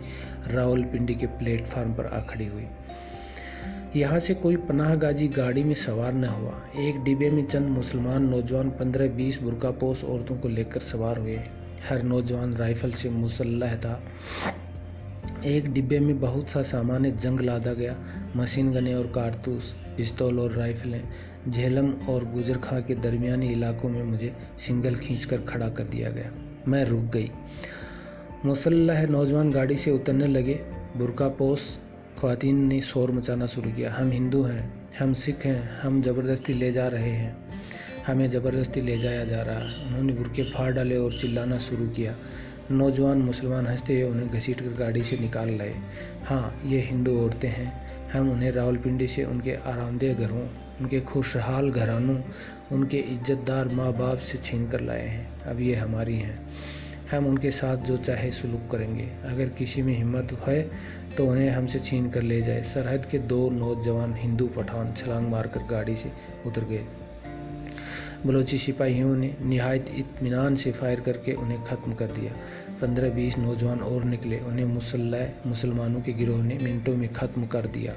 रावलपिंडी 0.47 1.15
के 1.15 1.27
प्लेटफार्म 1.27 1.95
पर 1.95 2.07
आ 2.07 2.21
खड़ी 2.21 2.47
हुई। 2.47 2.67
यहाँ 3.97 4.19
से 4.19 4.35
कोई 4.35 4.57
पनाह 4.57 4.95
गाजी 4.95 5.29
गाड़ी 5.29 5.65
में 5.65 5.75
सवार 5.75 6.13
न 6.13 6.25
हुआ। 6.25 6.61
एक 6.79 7.03
डिब्बे 7.05 7.31
में 7.31 7.47
चंद 7.47 7.69
मुसलमान 7.69 8.25
नौजवान 8.25 8.71
पंद्रह 8.71 9.09
बीस 9.09 9.43
बुरकापोश 9.43 10.05
औरतों 10.05 10.37
को 10.37 10.49
लेकर 10.49 10.81
सवार 10.81 11.19
हुए। 11.19 11.39
हर 11.89 12.03
नौजवान 12.03 12.53
राइफल 12.55 12.91
से 12.91 13.11
मुसल्ह 13.11 13.77
था। 13.77 14.03
एक 15.47 15.73
डिब्बे 15.73 15.99
में 15.99 16.21
बहुत 16.21 16.49
सा 16.49 16.63
सामान 16.63 17.11
जंग 17.11 17.41
लादा 17.41 17.73
गया। 17.73 17.97
मशीन 18.37 18.73
गने 18.73 18.95
और 18.95 19.07
कारतूस, 19.07 19.75
पिस्तौल 19.97 20.41
और 20.41 20.53
राइफलें। 20.53 21.03
झेलम 21.49 21.93
और 21.93 22.25
गुजर 22.25 22.59
खां 22.59 22.83
के 22.83 22.95
दरमियानी 22.95 23.53
इलाकों 23.53 23.89
में 23.89 24.03
मुझे 24.03 24.37
सिंगल 24.59 24.97
खींचकर 24.97 25.41
खड़ा 25.41 25.69
कर 25.69 25.85
दिया 25.85 26.11
गया। 26.11 26.33
मैं 26.69 26.85
रुक 26.85 27.01
गई। 27.01 27.31
मुसल्ह 28.45 29.07
नौजवान 29.07 29.51
गाड़ी 29.51 29.77
से 29.77 29.91
उतरने 29.91 30.27
लगे। 30.27 30.55
बुरका 30.97 31.29
पोस 31.29 31.81
खातन 32.19 32.55
ने 32.55 32.81
शोर 32.81 33.13
मचाना 33.13 33.47
शुरू 33.47 33.71
किया। 33.71 33.93
हम 33.93 34.11
हिंदू 34.11 34.43
हैं, 34.43 34.91
हम 34.99 35.13
सिख 35.13 35.47
हैं, 35.47 35.81
हम 35.81 36.03
ज़बरदस्ती 36.03 36.53
ले 36.53 36.73
जा 36.73 36.89
रहे 36.89 37.11
हैं। 37.11 37.37
हमें 38.07 38.29
ज़बरदस्ती 38.29 38.81
ले 38.81 38.99
जाया 38.99 39.25
जा 39.25 39.43
रहा 39.43 39.59
है। 39.59 39.87
उन्होंने 39.87 40.13
बुरके 40.13 40.43
फाड़ 40.43 40.73
डाले 40.73 40.97
और 40.97 41.13
चिल्लाना 41.13 41.59
शुरू 41.59 41.89
किया। 41.89 42.17
नौजवान 42.71 43.19
मुसलमान 43.19 43.67
हँसते 43.67 44.01
हुए 44.01 44.11
उन्हें 44.11 44.29
घसीट 44.29 44.61
कर 44.61 44.77
गाड़ी 44.79 45.03
से 45.03 45.17
निकाल 45.17 45.51
लाए। 45.51 45.75
हाँ 46.25 46.63
ये 46.67 46.81
हिंदू 46.81 47.21
औरतें 47.21 47.49
हैं। 47.49 47.87
हम 48.11 48.31
उन्हें 48.31 48.51
रावलपिंडी 48.51 49.07
से 49.07 49.25
उनके 49.25 49.55
आरामदेह 49.55 50.15
घरों 50.15 50.66
उनके 50.81 51.01
खुशहाल 51.01 51.71
घरानों, 51.71 52.17
उनके 52.73 52.97
इज्जतदार 52.97 53.69
माँ 53.69 53.93
बाप 53.93 54.19
से 54.19 54.39
छीन 54.39 54.69
कर 54.69 54.81
लाए 54.81 55.07
हैं। 55.07 55.45
अब 55.45 55.61
ये 55.61 55.75
हमारी 55.75 56.17
हैं। 56.17 56.39
हम 57.11 57.27
उनके 57.27 57.51
साथ 57.51 57.85
जो 57.87 57.97
चाहे 57.97 58.31
सुलूक 58.31 58.71
करेंगे। 58.73 59.09
अगर 59.25 59.49
किसी 59.49 59.83
में 59.83 59.97
हिम्मत 59.97 60.33
है 60.47 60.63
तो 61.17 61.27
उन्हें 61.27 61.51
हमसे 61.51 61.79
छीन 61.79 62.09
कर 62.11 62.23
ले 62.23 62.41
जाए। 62.43 62.63
सरहद 62.63 63.07
के 63.07 63.19
दो 63.19 63.49
नौजवान 63.51 64.15
हिंदू 64.15 64.47
पठान 64.47 64.93
छलांग 64.93 65.29
मारकर 65.29 65.63
गाड़ी 65.67 65.97
से 65.97 66.11
उतर 66.47 66.65
गए। 66.65 66.85
बलोची 68.27 68.59
सिपाहियों 68.59 69.17
ने 69.17 69.35
नहायत 69.43 69.91
इतमान 69.97 70.55
से 70.55 70.73
फायर 70.73 71.01
करके 71.01 71.33
उन्हें 71.33 71.63
ख़त्म 71.65 71.93
कर 71.93 72.07
दिया। 72.07 72.33
पंद्रह 72.81 73.11
बीस 73.11 73.39
नौजवान 73.39 73.81
और 73.81 74.05
निकले। 74.05 74.39
उन्हें 74.41 74.65
मुसल्ह 74.65 75.29
मुसलमानों 75.47 76.01
के 76.01 76.13
गिरोह 76.13 76.43
ने 76.43 76.59
मिनटों 76.63 76.97
में 76.97 77.13
ख़त्म 77.13 77.47
कर 77.47 77.67
दिया। 77.67 77.95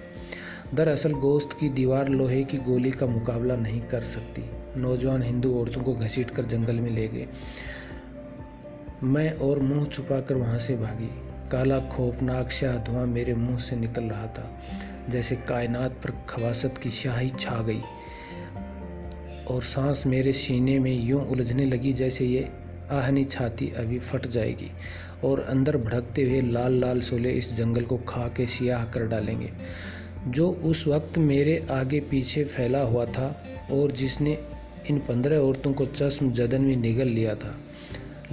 दरअसल 0.75 1.13
गोश्त 1.13 1.53
की 1.59 1.69
दीवार 1.69 2.09
लोहे 2.09 2.43
की 2.43 2.57
गोली 2.57 2.91
का 2.91 3.05
मुकाबला 3.05 3.55
नहीं 3.55 3.81
कर 3.81 4.01
सकती। 4.01 4.43
नौजवान 4.77 5.23
हिंदू 5.23 5.53
औरतों 5.59 5.81
को 5.81 5.93
घसीट 5.93 6.31
कर 6.31 6.45
जंगल 6.45 6.75
में 6.75 6.89
ले 6.91 7.07
गए। 7.07 7.27
मैं 9.03 9.31
और 9.33 9.59
मुँह 9.59 9.85
छुपाकर 9.85 10.35
वहाँ 10.35 10.57
से 10.57 10.75
भागी। 10.75 11.09
काला 11.51 11.79
खौफनाक 11.79 12.49
शाह 12.49 12.77
धुआँ 12.77 13.05
मेरे 13.05 13.33
मुँह 13.33 13.57
से 13.57 13.75
निकल 13.75 14.03
रहा 14.03 14.27
था, 14.27 14.49
जैसे 15.09 15.35
कायनात 15.35 15.91
पर 15.91 16.13
खवासत 16.29 16.77
की 16.77 16.91
शाही 16.91 17.29
छा 17.29 17.61
गई। 17.61 17.81
और 19.47 19.61
सांस 19.61 20.05
मेरे 20.07 20.33
सीने 20.33 20.79
में 20.79 20.93
यूँ 20.93 21.25
उलझने 21.25 21.65
लगी 21.65 21.93
जैसे 21.93 22.25
ये 22.25 22.49
आहनी 22.91 23.23
छाती 23.23 23.71
अभी 23.77 23.99
फट 23.99 24.27
जाएगी, 24.27 24.71
और 25.23 25.39
अंदर 25.39 25.77
भड़कते 25.77 26.23
हुए 26.23 26.41
लाल 26.41 26.73
लाल 26.73 27.01
सोले 27.01 27.31
इस 27.31 27.53
जंगल 27.57 27.83
को 27.83 27.97
खा 27.97 28.27
के 28.27 28.45
सियाह 28.47 28.85
कर 28.85 29.07
डालेंगे। 29.07 29.51
जो 30.27 30.49
उस 30.51 30.87
वक्त 30.87 31.17
मेरे 31.17 31.67
आगे 31.71 31.99
पीछे 31.99 32.43
फैला 32.43 32.81
हुआ 32.81 33.05
था 33.05 33.43
और 33.71 33.91
जिसने 33.91 34.37
इन 34.89 34.99
पंद्रह 34.99 35.37
औरतों 35.37 35.73
को 35.73 35.85
चश्म 35.85 36.31
जदन 36.31 36.61
में 36.61 36.75
निगल 36.75 37.07
लिया 37.07 37.35
था। 37.35 37.55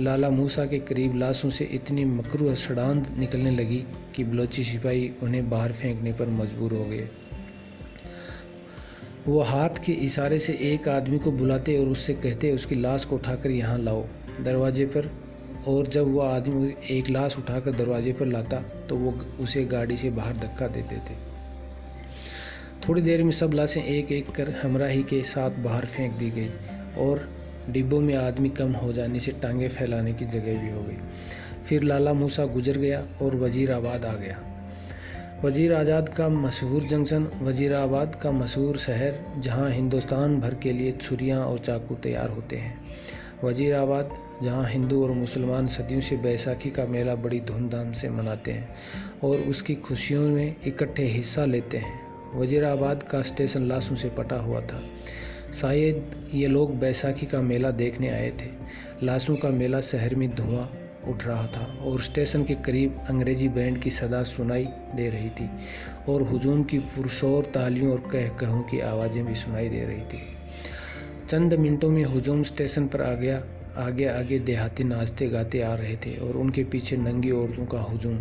लाला 0.00 0.30
मूसा 0.30 0.66
के 0.66 0.78
करीब 0.78 1.16
लाशों 1.16 1.50
से 1.50 1.64
इतनी 1.64 2.04
मकरू 2.04 2.54
सड़ांद 2.54 3.06
निकलने 3.18 3.50
लगी 3.50 3.84
कि 4.16 4.24
बलोची 4.24 4.64
सिपाही 4.64 5.10
उन्हें 5.22 5.50
बाहर 5.50 5.72
फेंकने 5.72 6.12
पर 6.12 6.28
मजबूर 6.28 6.72
हो 6.72 6.84
गए। 6.84 7.08
वो 9.26 9.42
हाथ 9.42 9.84
के 9.86 9.92
इशारे 9.92 10.38
से 10.38 10.52
एक 10.52 10.88
आदमी 10.88 11.18
को 11.18 11.32
बुलाते 11.32 11.78
और 11.78 11.86
उससे 11.86 12.14
कहते, 12.14 12.52
उसकी 12.52 12.74
लाश 12.74 13.04
को 13.04 13.16
उठाकर 13.16 13.50
यहाँ 13.50 13.78
लाओ। 13.78 14.04
दरवाजे 14.44 14.86
पर, 14.86 15.10
और 15.68 15.86
जब 15.86 16.14
वह 16.14 16.28
आदमी 16.28 16.74
एक 16.90 17.10
लाश 17.10 17.38
उठाकर 17.38 17.70
दरवाजे 17.70 18.12
पर 18.12 18.26
लाता 18.26 18.60
तो 18.88 18.96
वो 18.96 19.12
उसे 19.40 19.64
गाड़ी 19.64 19.96
से 19.96 20.10
बाहर 20.10 20.36
धक्का 20.36 20.66
देते 20.66 20.96
थे। 20.96 21.35
थोड़ी 22.78 23.02
देर 23.02 23.22
में 23.22 23.30
सब 23.30 23.54
लाशें 23.54 23.82
एक 23.82 24.12
एक 24.12 24.30
कर 24.30 24.50
हमराही 24.62 25.02
के 25.02 25.22
साथ 25.24 25.58
बाहर 25.60 25.84
फेंक 25.86 26.12
दी 26.12 26.30
गई 26.30 26.50
और 26.98 27.28
डिब्बों 27.70 28.00
में 28.00 28.14
आदमी 28.16 28.48
कम 28.48 28.72
हो 28.72 28.92
जाने 28.92 29.20
से 29.20 29.32
टांगे 29.32 29.68
फैलाने 29.68 30.12
की 30.12 30.24
जगह 30.26 30.60
भी 30.60 30.70
हो 30.70 30.82
गई। 30.82 30.96
फिर 31.68 31.82
लाला 31.82 32.12
मूसा 32.14 32.44
गुजर 32.46 32.78
गया 32.78 33.02
और 33.22 33.36
वजीराबाद 33.36 34.04
आ 34.04 34.14
गया। 34.14 34.38
वज़ीर 35.44 35.72
आज़ाद 35.74 36.08
का 36.08 36.28
मशहूर 36.28 36.82
जंक्शन 36.82 37.28
वजीराबाद 37.42 38.14
का 38.14 38.30
मशहूर 38.32 38.76
शहर, 38.76 39.20
जहाँ 39.38 39.70
हिंदुस्तान 39.70 40.38
भर 40.40 40.54
के 40.54 40.72
लिए 40.72 40.92
छुरियाँ 40.92 41.44
और 41.46 41.58
चाकू 41.58 41.94
तैयार 41.94 42.30
होते 42.30 42.56
हैं। 42.56 42.78
वजीराबाद 43.44 44.16
जहाँ 44.42 44.68
हिंदू 44.68 45.02
और 45.02 45.10
मुसलमान 45.10 45.66
सदियों 45.66 46.00
से 46.00 46.16
बैसाखी 46.16 46.70
का 46.70 46.86
मेला 46.86 47.14
बड़ी 47.16 47.40
धूमधाम 47.40 47.92
से 47.92 48.08
मनाते 48.10 48.52
हैं 48.52 48.76
और 49.24 49.40
उसकी 49.40 49.74
खुशियों 49.74 50.28
में 50.28 50.56
इकट्ठे 50.66 51.06
हिस्सा 51.06 51.44
लेते 51.44 51.78
हैं। 51.78 52.05
वजीराबाद 52.34 53.02
का 53.02 53.22
स्टेशन 53.22 53.66
लाशों 53.68 53.96
से 53.96 54.08
पटा 54.08 54.36
हुआ 54.36 54.60
था। 54.60 54.82
शायद 55.54 56.30
ये 56.34 56.46
लोग 56.46 56.78
बैसाखी 56.78 57.26
का 57.26 57.40
मेला 57.42 57.70
देखने 57.70 58.08
आए 58.08 58.30
थे। 58.30 58.50
लाशों 59.02 59.36
का 59.36 59.50
मेला 59.50 59.80
शहर 59.80 60.14
में 60.14 60.28
धुआँ 60.34 60.68
उठ 61.08 61.26
रहा 61.26 61.46
था 61.46 61.64
और 61.82 62.00
स्टेशन 62.00 62.44
के 62.44 62.54
करीब 62.54 63.04
अंग्रेज़ी 63.08 63.48
बैंड 63.48 63.80
की 63.82 63.90
सदा 63.90 64.22
सुनाई 64.22 64.64
दे 64.94 65.08
रही 65.10 65.28
थी 65.30 65.48
और 66.08 66.22
हुजूम 66.22 66.62
की 66.64 66.78
पुरशोर 66.78 67.44
तालियों 67.44 67.92
और 67.92 68.00
कह 68.12 68.28
कहों 68.28 68.60
की 68.62 68.80
आवाज़ें 68.80 69.24
भी 69.26 69.34
सुनाई 69.34 69.68
दे 69.68 69.84
रही 69.84 70.00
थी। 70.00 70.22
चंद 71.28 71.54
मिनटों 71.54 71.90
में 71.90 72.04
हुजूम 72.04 72.42
स्टेशन 72.42 72.86
पर 72.86 73.02
आ 73.02 73.12
गया। 73.12 73.42
आगे 73.76 74.06
आगे 74.06 74.38
देहाती 74.38 74.84
नाचते 74.84 75.28
गाते 75.28 75.60
आ 75.60 75.74
रहे 75.74 75.96
थे 75.96 76.16
और 76.16 76.36
उनके 76.36 76.64
पीछे 76.64 76.96
नंगी 76.96 77.30
औरतों 77.30 77.66
का 77.66 77.80
हुजूम। 77.80 78.18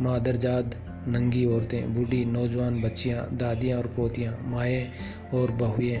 मादरजाद 0.00 0.74
नंगी 1.08 1.44
औरतें, 1.46 1.94
बूढ़ी 1.94 2.24
नौजवान 2.24 2.80
बच्चियाँ, 2.82 3.28
दादियाँ 3.32 3.78
और 3.78 3.86
पोतियाँ, 3.86 4.36
माएँ 4.44 4.90
और 5.34 5.50
बहुएँ, 5.50 5.98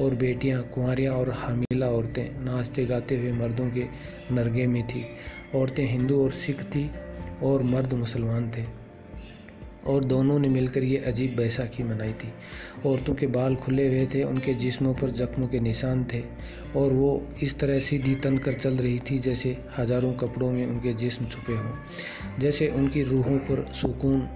और 0.00 0.14
बेटियाँ, 0.14 0.62
कुंवरियाँ 0.62 1.14
और 1.14 1.30
हमीला 1.30 1.88
औरतें, 1.88 2.44
नाचते 2.44 2.84
गाते 2.86 3.16
हुए 3.16 3.32
मर्दों 3.32 3.70
के 3.70 3.86
नरगे 4.34 4.66
में 4.66 4.86
थी। 4.86 5.04
औरतें 5.54 5.86
हिंदू 5.86 6.22
और 6.24 6.30
सिख 6.30 6.62
थी 6.62 6.90
और 7.42 7.62
मर्द 7.62 7.92
मुसलमान 7.92 8.50
थे। 8.50 8.64
और 9.86 10.04
दोनों 10.04 10.38
ने 10.38 10.48
मिलकर 10.48 10.82
ये 10.82 10.98
अजीब 10.98 11.34
बैसाखी 11.36 11.82
मनाई 11.82 12.12
थी। 12.12 12.28
औरतों 12.86 13.14
के 13.14 13.26
बाल 13.26 13.56
खुले 13.56 13.86
हुए 13.88 14.06
थे, 14.06 14.22
उनके 14.22 14.54
जिस्मों 14.54 14.94
पर 14.94 15.10
जख्मों 15.10 15.48
के 15.48 15.60
निशान 15.60 16.04
थे, 16.04 16.22
और 16.76 16.92
वो 16.92 17.28
इस 17.42 17.58
तरह 17.58 17.80
सीधी 17.80 18.14
तन 18.14 18.38
कर 18.38 18.52
चल 18.52 18.74
रही 18.74 18.98
थी 18.98 19.18
जैसे 19.18 19.56
हज़ारों 19.78 20.12
कपड़ों 20.12 20.50
में 20.52 20.66
उनके 20.66 20.92
जिस्म 20.92 21.26
छुपे 21.26 21.52
हों, 21.52 21.74
जैसे 22.38 22.68
उनकी 22.68 23.02
रूहों 23.02 23.38
पर 23.38 23.66
सुकून 23.72 24.28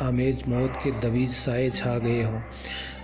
आमेज 0.00 0.44
मौत 0.48 0.76
के 0.76 0.90
दबीज 1.00 1.30
साए 1.30 1.70
छा 1.70 1.98
गए 1.98 2.22
हों। 2.22 2.40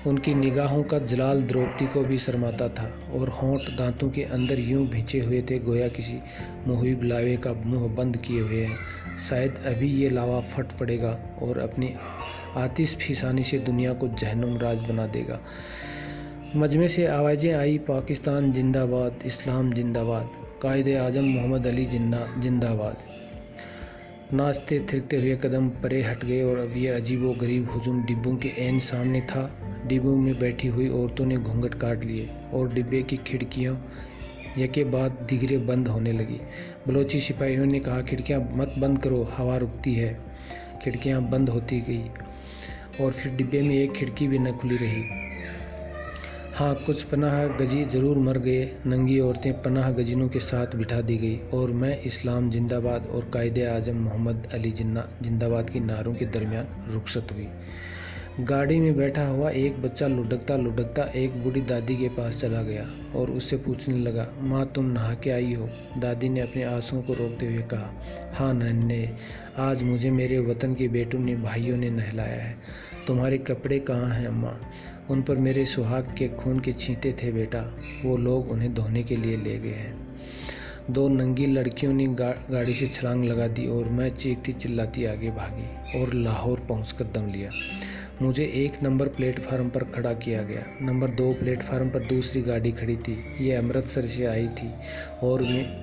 उनकी 0.06 0.34
निगाहों 0.34 0.82
का 0.82 0.98
जलाल 0.98 1.42
द्रौपदी 1.42 1.86
को 1.86 2.02
भी 2.04 2.18
शर्माता 2.18 2.68
था 2.68 2.90
और 3.14 3.28
होंठ 3.28 3.60
दांतों 3.60 4.10
के 4.10 4.22
अंदर 4.22 4.58
यूँ 4.58 4.86
भिंचे 4.86 5.20
हुए 5.20 5.42
थे 5.42 5.58
गोया 5.58 5.88
किसी 5.88 6.18
मुहिब 6.66 7.02
लावे 7.02 7.36
का 7.36 7.52
मुँह 7.52 7.94
बंद 7.94 8.16
किए 8.16 8.40
हुए 8.40 8.64
हैं। 8.64 9.18
शायद 9.18 9.62
अभी 9.66 9.88
ये 9.92 10.10
लावा 10.10 10.40
फट 10.40 10.72
पड़ेगा 10.72 11.18
और 11.42 11.58
अपनी 11.58 11.94
आतिश 12.56 12.96
फिसानी 12.96 13.42
से 13.42 13.58
दुनिया 13.58 13.92
को 13.92 14.08
जहनुम 14.08 14.58
राज 14.58 14.82
बना 14.82 15.06
देगा। 15.06 15.40
मजमे 16.56 16.88
से 16.88 17.06
आवाज़ें 17.06 17.52
आई, 17.52 17.78
पाकिस्तान 17.78 18.52
जिंदाबाद, 18.52 19.18
इस्लाम 19.26 19.72
जिंदाबाद, 19.72 20.30
कायद 20.62 20.88
आज़म 20.88 21.24
मोहम्मद 21.24 21.66
अली 21.66 21.86
जिन्ना 21.86 22.26
जिंदाबाद। 22.38 22.96
नाचते 24.34 24.78
थिरकते 24.92 25.16
हुए 25.16 25.36
कदम 25.36 25.68
परे 25.68 26.02
हट 26.02 26.24
गए 26.24 26.42
और 26.42 26.58
अब 26.58 26.76
यह 26.76 26.96
अजीब 26.96 27.22
व 27.22 27.34
गरीब 27.34 27.68
हजूम 27.70 28.02
डिब्बों 28.04 28.36
के 28.36 28.48
एन 28.58 28.78
सामने 28.78 29.20
था। 29.20 29.42
डिब्बों 29.86 30.16
में 30.16 30.38
बैठी 30.38 30.68
हुई 30.68 30.88
औरतों 30.88 31.26
ने 31.26 31.36
घूंघट 31.36 31.74
काट 31.74 32.04
लिए 32.04 32.28
और 32.52 32.72
डिब्बे 32.72 33.02
की 33.02 33.16
खिड़कियाँ 33.16 33.92
यके 34.58 34.84
बाद 34.84 35.26
दिगरे 35.30 35.58
बंद 35.58 35.88
होने 35.88 36.12
लगी। 36.12 36.40
बलोची 36.88 37.20
सिपाहियों 37.20 37.66
ने 37.66 37.80
कहा, 37.80 38.00
खिड़कियाँ 38.02 38.40
मत 38.52 38.74
बंद 38.78 38.98
करो, 38.98 39.22
हवा 39.36 39.56
रुकती 39.56 39.94
है। 39.94 40.18
खिड़कियाँ 40.84 41.22
बंद 41.22 41.48
होती 41.48 41.80
गई 41.80 42.04
और 43.04 43.12
फिर 43.12 43.32
डिब्बे 43.32 43.62
में 43.62 43.74
एक 43.74 43.92
खिड़की 43.92 44.28
भी 44.28 44.38
न 44.38 44.52
खुली 44.52 44.76
रही। 44.76 45.31
हाँ 46.54 46.74
कुछ 46.86 47.02
पनाह 47.02 47.44
गजी 47.58 47.84
ज़रूर 47.84 48.18
मर 48.18 48.38
गए। 48.38 48.64
नंगी 48.86 49.18
औरतें 49.20 49.52
पनाह 49.62 49.90
गजिनों 49.90 50.28
के 50.28 50.38
साथ 50.38 50.74
बिठा 50.76 51.00
दी 51.00 51.16
गई 51.16 51.38
और 51.54 51.70
मैं 51.72 52.00
इस्लाम 52.02 52.50
जिंदाबाद 52.50 53.06
और 53.06 53.30
कायद 53.34 53.58
आज़म 53.58 53.96
मोहम्मद 53.96 54.48
अली 54.54 54.70
जिन्ना 54.70 55.08
जिंदाबाद 55.22 55.70
की 55.70 55.80
नारों 55.80 56.14
के 56.14 56.26
दरमियान 56.26 56.92
रुखसत 56.92 57.32
हुई। 57.32 57.48
गाड़ी 58.40 58.78
में 58.80 58.96
बैठा 58.96 59.26
हुआ 59.26 59.50
एक 59.50 59.82
बच्चा 59.82 60.06
लुढ़कता 60.06 60.56
लुढ़कता 60.56 61.04
एक 61.16 61.42
बूढ़ी 61.42 61.60
दादी 61.62 61.96
के 61.96 62.08
पास 62.08 62.40
चला 62.40 62.62
गया 62.62 62.86
और 63.16 63.30
उससे 63.30 63.56
पूछने 63.56 63.98
लगा, 63.98 64.26
माँ, 64.40 64.64
तुम 64.74 64.84
नहा 64.84 65.14
के 65.14 65.30
आई 65.30 65.52
हो? 65.54 65.68
दादी 65.98 66.28
ने 66.28 66.40
अपने 66.40 66.62
आंसुओं 66.64 67.02
को 67.02 67.14
रोकते 67.14 67.46
हुए 67.46 67.62
कहा 67.72 67.90
हाँ 68.34 68.52
नन्हे, 68.54 69.08
आज 69.58 69.82
मुझे 69.82 70.10
मेरे 70.10 70.38
वतन 70.40 70.74
के 70.74 70.88
बेटों 70.88 71.18
ने 71.18 71.36
भाइयों 71.36 71.76
ने 71.76 71.90
नहलाया 71.90 72.42
है। 72.42 72.56
तुम्हारे 73.06 73.38
कपड़े 73.38 73.78
कहाँ 73.80 74.08
हैं, 74.10 74.26
अम्मा? 74.26 74.58
उन 75.10 75.22
पर 75.22 75.36
मेरे 75.36 75.64
सुहाग 75.64 76.14
के 76.18 76.28
खून 76.28 76.60
के 76.60 76.72
छींटे 76.72 77.12
थे 77.12 77.32
बेटा। 77.32 77.60
वो 78.04 78.16
लोग 78.16 78.50
उन्हें 78.50 78.74
धोने 78.74 79.02
के 79.02 79.16
लिए 79.16 79.36
ले 79.36 79.58
गए 79.58 79.70
हैं। 79.70 80.00
दो 80.90 81.08
नंगी 81.08 81.46
लड़कियों 81.46 81.92
ने 81.92 82.06
गा, 82.06 82.30
गाड़ी 82.50 82.74
से 82.74 82.86
छलांग 82.86 83.24
लगा 83.24 83.46
दी 83.46 83.66
और 83.66 83.88
मैं 83.88 84.10
चीखती 84.10 84.52
चिल्लाती 84.52 85.04
आगे 85.04 85.30
भागी 85.30 86.02
और 86.02 86.14
लाहौर 86.14 86.60
पहुंचकर 86.60 87.04
दम 87.04 87.26
लिया। 87.26 87.50
मुझे 88.22 88.44
एक 88.44 88.82
नंबर 88.82 89.08
प्लेटफार्म 89.08 89.68
पर 89.68 89.84
खड़ा 89.84 90.12
किया 90.12 90.42
गया। 90.42 90.64
नंबर 90.82 91.10
दो 91.10 91.32
प्लेटफार्म 91.32 91.90
पर 91.90 92.04
दूसरी 92.04 92.42
गाड़ी 92.42 92.72
खड़ी 92.72 92.96
थी। 92.96 93.16
ये 93.40 93.54
अमृतसर 93.54 94.02
से 94.02 94.26
आई 94.26 94.48
थी 94.48 94.72
और 95.22 95.42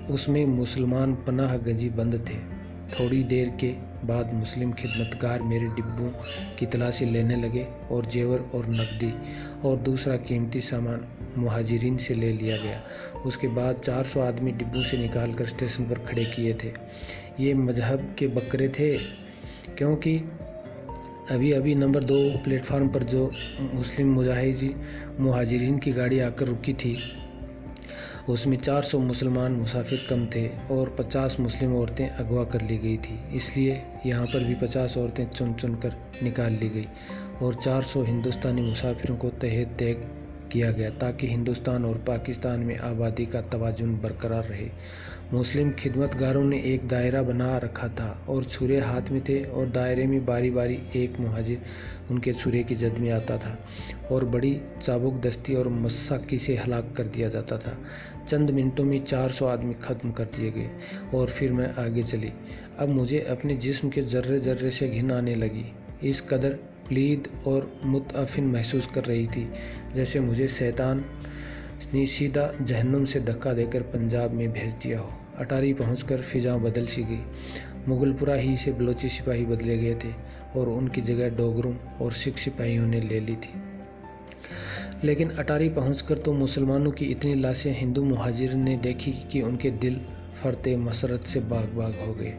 उसमें 0.09 0.45
मुसलमान 0.45 1.15
पनाह 1.15 1.57
गजी 1.57 1.89
बंद 1.89 2.15
थे। 2.29 2.58
थोड़ी 2.89 3.23
देर 3.23 3.49
के 3.59 3.67
बाद 4.05 4.33
मुस्लिम 4.33 4.71
खिदमतकार 4.71 5.41
मेरे 5.41 5.67
डिब्बों 5.67 6.09
की 6.59 6.65
तलाशी 6.65 7.05
लेने 7.05 7.35
लगे 7.35 7.65
और 7.91 8.05
जेवर 8.05 8.39
और 8.55 8.67
नकदी 8.69 9.13
और 9.67 9.77
दूसरा 9.77 10.15
कीमती 10.17 10.61
सामान 10.61 11.05
महाजरीन 11.37 11.97
से 11.97 12.15
ले 12.15 12.31
लिया 12.33 12.57
गया। 12.57 12.81
उसके 13.25 13.47
बाद 13.47 13.79
400 13.79 14.19
आदमी 14.19 14.51
डिब्बों 14.51 14.81
से 14.81 14.97
निकाल 14.97 15.33
कर 15.33 15.45
स्टेशन 15.45 15.83
पर 15.83 15.99
खड़े 16.05 16.25
किए 16.25 16.53
थे। 16.53 16.73
ये 17.39 17.53
मज़हब 17.53 18.15
के 18.19 18.27
बकरे 18.27 18.69
थे, 18.69 18.91
क्योंकि 19.77 20.17
अभी 21.31 21.51
अभी 21.51 21.75
नंबर 21.75 22.03
दो 22.03 22.17
प्लेटफार्म 22.43 22.87
पर 22.89 23.03
जो 23.03 23.29
मुस्लिम 23.73 24.13
मुजाहिदी 24.13 24.73
महाजरीन 25.19 25.77
की 25.77 25.91
गाड़ी 25.91 26.19
आकर 26.19 26.47
रुकी 26.47 26.73
थी 26.73 26.95
उसमें 28.29 28.57
400 28.57 28.99
मुसलमान 28.99 29.51
मुसाफिर 29.51 30.05
कम 30.09 30.25
थे 30.25 30.47
और 30.71 30.95
50 30.99 31.39
मुस्लिम 31.39 31.75
औरतें 31.75 32.09
अगवा 32.09 32.43
कर 32.43 32.61
ली 32.61 32.77
गई 32.77 32.97
थी। 32.97 33.17
इसलिए 33.35 33.81
यहाँ 34.05 34.25
पर 34.25 34.43
भी 34.43 34.55
50 34.55 34.97
औरतें 34.97 35.25
चुन 35.29 35.53
चुन 35.53 35.75
कर 35.75 35.95
निकाल 36.23 36.53
ली 36.53 36.69
गई 36.69 36.85
और 37.41 37.55
400 37.55 38.03
हिंदुस्तानी 38.03 38.61
मुसाफिरों 38.61 39.17
को 39.17 39.29
तहत 39.29 39.75
तय 39.79 39.93
किया 40.51 40.71
गया 40.71 40.89
ताकि 40.89 41.27
हिंदुस्तान 41.27 41.85
और 41.85 41.97
पाकिस्तान 41.97 42.59
में 42.59 42.77
आबादी 42.77 43.25
का 43.25 43.41
तवाजुन 43.41 43.97
बरकरार 43.99 44.43
रहे। 44.43 44.69
मुस्लिम 45.33 45.71
खिदमतगारों 45.71 46.43
ने 46.43 46.61
एक 46.63 46.87
दायरा 46.87 47.21
बना 47.23 47.57
रखा 47.57 47.87
था 47.87 48.25
और 48.29 48.43
छुरे 48.43 48.79
हाथ 48.79 49.11
में 49.11 49.21
थे 49.21 49.43
और 49.43 49.69
दायरे 49.69 50.05
में 50.07 50.25
बारी 50.25 50.49
बारी 50.49 50.79
एक 50.95 51.19
महाजिर 51.19 51.61
उनके 52.11 52.33
छुरे 52.33 52.63
की 52.63 52.75
जद 52.75 52.97
में 52.97 53.11
आता 53.11 53.37
था 53.37 53.57
और 54.11 54.25
बड़ी 54.25 54.61
चाबुक 54.81 55.21
दस्ती 55.21 55.55
और 55.55 55.67
मस्साकी 55.69 56.37
से 56.37 56.55
हलाक 56.57 56.93
कर 56.97 57.03
दिया 57.07 57.29
जाता 57.29 57.57
था। 57.57 57.77
चंद 58.27 58.51
मिनटों 58.51 58.83
में 58.83 59.03
400 59.05 59.45
आदमी 59.45 59.73
ख़त्म 59.73 60.11
कर 60.11 60.25
दिए 60.35 60.51
गए 60.51 60.69
और 61.13 61.29
फिर 61.29 61.53
मैं 61.53 61.73
आगे 61.75 62.03
चली। 62.03 62.31
अब 62.79 62.89
मुझे 62.89 63.19
अपने 63.29 63.55
जिस्म 63.57 63.89
के 63.89 64.01
जर्रे 64.01 64.39
जर्रे 64.39 64.71
से 64.71 64.89
घिन 64.89 65.11
आने 65.11 65.35
लगी। 65.35 65.65
इस 66.03 66.21
कदर 66.21 66.53
प्लीद 66.87 67.27
और 67.47 67.71
मुतफिन 67.85 68.45
महसूस 68.45 68.87
कर 68.87 69.03
रही 69.03 69.27
थी, 69.27 69.47
जैसे 69.93 70.19
मुझे 70.19 70.47
शैतान 70.47 71.05
ने 71.93 72.05
सीधा 72.05 72.51
जहन्नुम 72.61 73.05
से 73.05 73.19
धक्का 73.19 73.53
देकर 73.53 73.81
पंजाब 73.81 74.31
में 74.31 74.51
भेज 74.51 74.73
दिया 74.73 74.99
हो। 74.99 75.11
अटारी 75.37 75.73
पहुंचकर 75.73 76.21
फिजा 76.21 76.57
बदल 76.57 76.85
सी 76.85 77.03
गई। 77.03 77.21
मुगलपुरा 77.87 78.35
ही 78.35 78.57
से 78.57 78.71
बलोची 78.71 79.09
सिपाही 79.09 79.45
बदले 79.45 79.77
गए 79.77 79.95
थे 79.95 80.13
और 80.59 80.69
उनकी 80.69 81.01
जगह 81.01 81.29
डोगरों 81.29 81.73
और 82.01 82.13
सिख 82.13 82.37
सिपाहियों 82.37 82.87
ने 82.87 83.01
ले 83.01 83.19
ली 83.19 83.35
थी। 83.35 83.53
लेकिन 85.03 85.29
अटारी 85.31 85.69
पहुंचकर 85.69 86.17
तो 86.17 86.33
मुसलमानों 86.33 86.91
की 86.91 87.05
इतनी 87.07 87.35
लाशें 87.35 87.73
हिंदू 87.75 88.03
महाजिर 88.05 88.53
ने 88.55 88.75
देखी 88.77 89.11
कि 89.31 89.41
उनके 89.41 89.71
दिल 89.73 89.99
फरते 90.35 90.75
मसरत 90.77 91.23
से 91.23 91.39
बाग 91.41 91.67
बाग 91.67 91.93
हो 91.99 92.13
गए। 92.13 92.33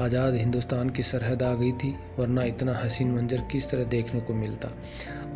आज़ाद 0.00 0.34
हिंदुस्तान 0.34 0.90
की 0.90 1.02
सरहद 1.02 1.42
आ 1.42 1.52
गई 1.54 1.72
थी, 1.72 1.94
वरना 2.18 2.42
इतना 2.44 2.72
हसीन 2.74 3.10
मंजर 3.10 3.40
किस 3.52 3.68
तरह 3.70 3.84
देखने 3.86 4.20
को 4.20 4.34
मिलता? 4.34 4.68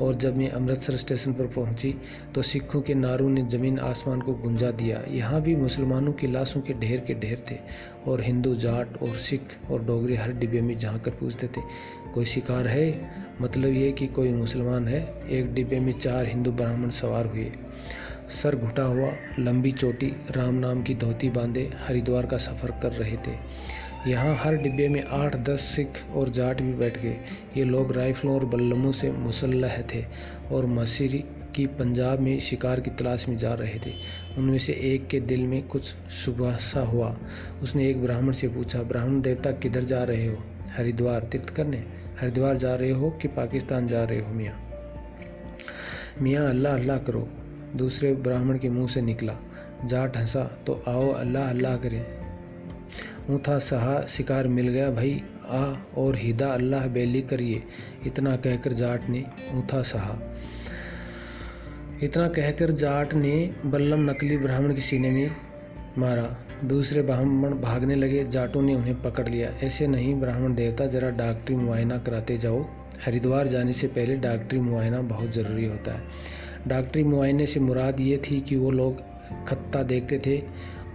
और 0.03 0.15
जब 0.15 0.37
मैं 0.37 0.49
अमृतसर 0.51 0.97
स्टेशन 0.97 1.33
पर 1.33 1.47
पहुँची 1.47 1.95
तो 2.35 2.43
सिखों 2.43 2.81
के 2.81 2.95
नारों 2.95 3.29
ने 3.29 3.43
ज़मीन 3.49 3.79
आसमान 3.81 4.21
को 4.21 4.33
गुंजा 4.35 4.71
दिया। 4.73 5.03
यहाँ 5.09 5.41
भी 5.43 5.57
मुसलमानों 5.57 6.13
की 6.13 6.27
लाशों 6.27 6.61
के 6.61 6.75
ढेर 6.75 7.01
के 7.01 7.15
ढेर 7.17 7.45
थे, 7.51 7.59
और 8.07 8.23
हिंदू 8.23 8.55
जाट 8.57 9.03
और 9.03 9.17
सिख 9.19 9.57
और 9.71 9.85
डोगरी 9.85 10.17
हर 10.17 10.33
डिब्बे 10.33 10.61
में 10.61 10.77
झाँक 10.79 11.05
कर 11.05 11.11
पूछते 11.11 11.47
थे, 11.47 11.61
कोई 12.15 12.25
शिकार 12.27 12.69
है? 12.69 12.91
मतलब 13.41 13.71
ये 13.71 13.93
कि 13.93 14.07
कोई 14.07 14.33
मुसलमान 14.33 14.89
है, 14.89 15.15
एक 15.31 15.55
डिब्बे 15.55 15.81
में 15.81 15.93
चार 15.93 16.27
हिंदू 16.27 16.53
ब्राह्मण 16.53 16.89
सवार 16.89 17.27
हुए। 17.27 17.53
सर 18.29 18.57
घुटा 18.57 18.83
हुआ, 18.83 19.13
लंबी 19.39 19.73
चोटी, 19.73 20.07
राम 20.31 20.55
नाम 20.55 20.83
की 20.83 20.95
धोती 20.95 21.31
बांधे, 21.31 21.71
हरिद्वार 21.77 22.27
का 22.27 22.37
सफ़र 22.37 22.71
कर 22.83 22.93
रहे 22.93 23.17
थे। 23.17 23.37
यहाँ 24.11 24.37
हर 24.37 24.57
डिब्बे 24.57 24.89
में 24.89 25.05
आठ, 25.05 25.37
दस 25.37 25.61
सिख 25.61 25.89
और 26.15 26.29
जाट 26.29 26.63
भी 26.63 26.73
बैठ 26.73 26.99
गए। 26.99 27.17
ये 27.57 27.65
लोग 27.65 27.93
राइफलों 27.93 28.35
और 28.35 28.45
बल्लमों 28.45 28.93
से 28.93 29.11
मुसल्ह 29.13 29.85
थे 29.95 30.05
और 30.53 30.67
मसीरी 30.67 31.25
की 31.55 31.67
पंजाब 31.67 32.21
में 32.21 32.39
शिकार 32.39 32.81
की 32.81 32.91
तलाश 32.91 33.29
में 33.29 33.37
जा 33.37 33.55
रहे 33.55 33.79
थे। 33.87 33.93
उनमें 34.39 34.59
से 34.59 34.73
एक 34.73 35.07
के 35.07 35.21
दिल 35.21 35.47
में 35.47 35.63
कुछ 35.63 35.85
सुबह 36.25 36.57
सा 36.57 36.81
हुआ। 36.81 37.19
उसने 37.63 37.91
एक 37.91 38.03
ब्राह्मण 38.03 38.33
से 38.33 38.49
पूछा, 38.49 38.83
ब्राह्मण 38.83 39.21
देवता 39.21 39.51
किधर 39.51 39.85
जा 39.85 40.05
रहे 40.05 40.27
हो? 40.27 40.37
हरिद्वार 40.77 41.21
तीर्थ 41.21 41.51
करने? 41.51 42.04
हरिद्वार 42.25 42.57
जा 42.57 42.75
रहे 42.75 42.91
हो 42.91 43.11
कि 43.11 43.29
पाकिस्तान 43.29 43.87
जा 43.87 44.05
रहे 44.05 44.21
हो, 44.21 44.35
मियाँ? 44.35 44.71
मियाँ, 46.23 46.49
अल्लाह 46.49 46.75
अल्लाह 46.75 46.99
करो। 46.99 47.29
दूसरे 47.77 48.15
ब्राह्मण 48.15 48.59
के 48.59 48.69
मुँह 48.69 48.87
से 48.87 49.01
निकला। 49.01 49.37
जाट 49.85 50.17
हंसा 50.17 50.45
तो 50.45 50.83
आओ, 50.89 51.11
अल्लाह 51.11 51.51
अल्लाह 51.51 51.77
करें। 51.77 52.07
ऊँथा 53.31 53.59
सहा, 53.59 54.07
शिकार 54.07 54.49
मिल 54.49 54.69
गया, 54.69 54.91
भाई, 54.91 55.23
आ 55.49 55.75
और 55.97 56.17
हिदा, 56.17 56.49
अल्लाह 56.49 56.87
बेली 56.87 57.23
करिए। 57.23 57.63
इतना 58.07 58.37
कहकर 58.37 58.73
जाट 58.73 59.09
ने 59.09 59.25
ऊँथा 59.53 59.83
सहा। 59.83 60.37
इतना 62.03 62.29
कहकर 62.29 62.71
जाट 62.71 63.15
ने 63.15 63.55
बल्लम 63.67 64.11
नकली 64.11 64.37
ब्राह्मण 64.37 64.75
के 64.75 64.81
सीने 64.81 65.11
में 65.11 65.31
मारा। 65.99 66.44
दूसरे 66.65 67.03
ब्राह्मण 67.03 67.55
भागने 67.55 67.95
लगे, 67.95 68.25
जाटों 68.25 68.63
ने 68.63 68.75
उन्हें 68.75 69.03
पकड़ 69.03 69.29
लिया। 69.29 69.51
ऐसे 69.51 69.87
नहीं, 69.87 70.15
ब्राह्मण 70.15 70.55
देवता, 70.55 70.87
जरा 70.87 71.11
डॉक्टरी 71.11 71.57
मुआयना 71.57 71.99
कराते 71.99 72.39
जाओ। 72.39 72.67
हरिद्वार 73.05 73.49
जाने 73.49 73.73
से 73.73 73.87
पहले 73.87 74.17
डॉक्टरी 74.17 74.61
मुआयना 74.61 75.03
बहुत 75.03 75.31
ज़रूरी 75.31 75.67
होता 75.67 75.95
है। 75.95 76.03
डॉक्टरी 76.69 77.05
मुआयने 77.05 77.47
से 77.47 77.61
मुराद 77.61 78.01
ये 78.01 78.17
थी 78.17 78.41
कि 78.41 78.57
वो 78.57 78.71
लोग 78.71 79.03
खत्ता 79.47 79.83
देखते 79.83 80.19
थे 80.27 80.43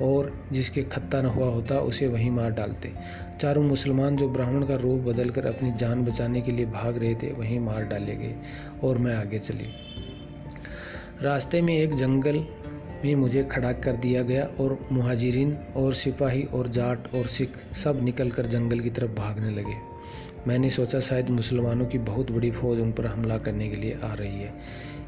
और 0.02 0.48
जिसके 0.52 0.84
खत्ता 0.84 1.22
न 1.22 1.26
हुआ 1.26 1.48
होता, 1.48 1.80
उसे 1.80 2.08
वहीं 2.08 2.32
मार 2.32 2.52
डालते। 2.52 2.92
चारों 3.40 3.64
मुसलमान 3.64 4.16
जो 4.16 4.30
ब्राह्मण 4.30 4.66
का 4.66 4.76
रूप 4.76 5.00
बदलकर 5.02 5.46
अपनी 5.46 5.72
जान 5.72 6.06
बचाने 6.06 6.42
के 6.42 6.52
लिए 6.52 6.66
भाग 6.66 6.98
रहे 6.98 7.16
थे, 7.16 7.32
वहीं 7.34 7.60
मार 7.60 7.84
डाले 7.84 8.16
गए 8.16 8.36
और 8.84 8.98
मैं 8.98 9.16
आगे 9.16 9.40
चली। 9.40 9.70
रास्ते 11.22 11.62
में 11.62 11.78
एक 11.78 11.94
जंगल 11.94 12.46
में 13.06 13.16
मुझे 13.16 13.44
खड़ा 13.44 13.72
कर 13.72 13.96
दिया 13.96 14.24
गया 14.24 14.46
और 14.46 14.88
मुहाजिरीन 14.92 15.58
और 15.76 15.94
सिपाही 15.94 16.44
और 16.44 16.68
जाट 16.68 17.16
और 17.16 17.26
सिख 17.26 17.74
सब 17.74 18.04
निकल 18.04 18.30
कर 18.30 18.46
जंगल 18.46 18.80
की 18.80 18.90
तरफ़ 18.90 19.12
भागने 19.12 19.52
लगे। 19.52 19.76
मैंने 20.48 20.70
सोचा 20.70 21.00
शायद 21.00 21.30
मुसलमानों 21.30 21.86
की 21.86 21.98
बहुत 21.98 22.32
बड़ी 22.32 22.52
फौज 22.52 22.80
उन 22.80 22.92
पर 22.92 23.06
हमला 23.06 23.38
करने 23.38 23.70
के 23.70 23.76
लिए 23.76 23.98
आ 24.04 24.14
रही 24.14 24.42
है। 24.42 24.54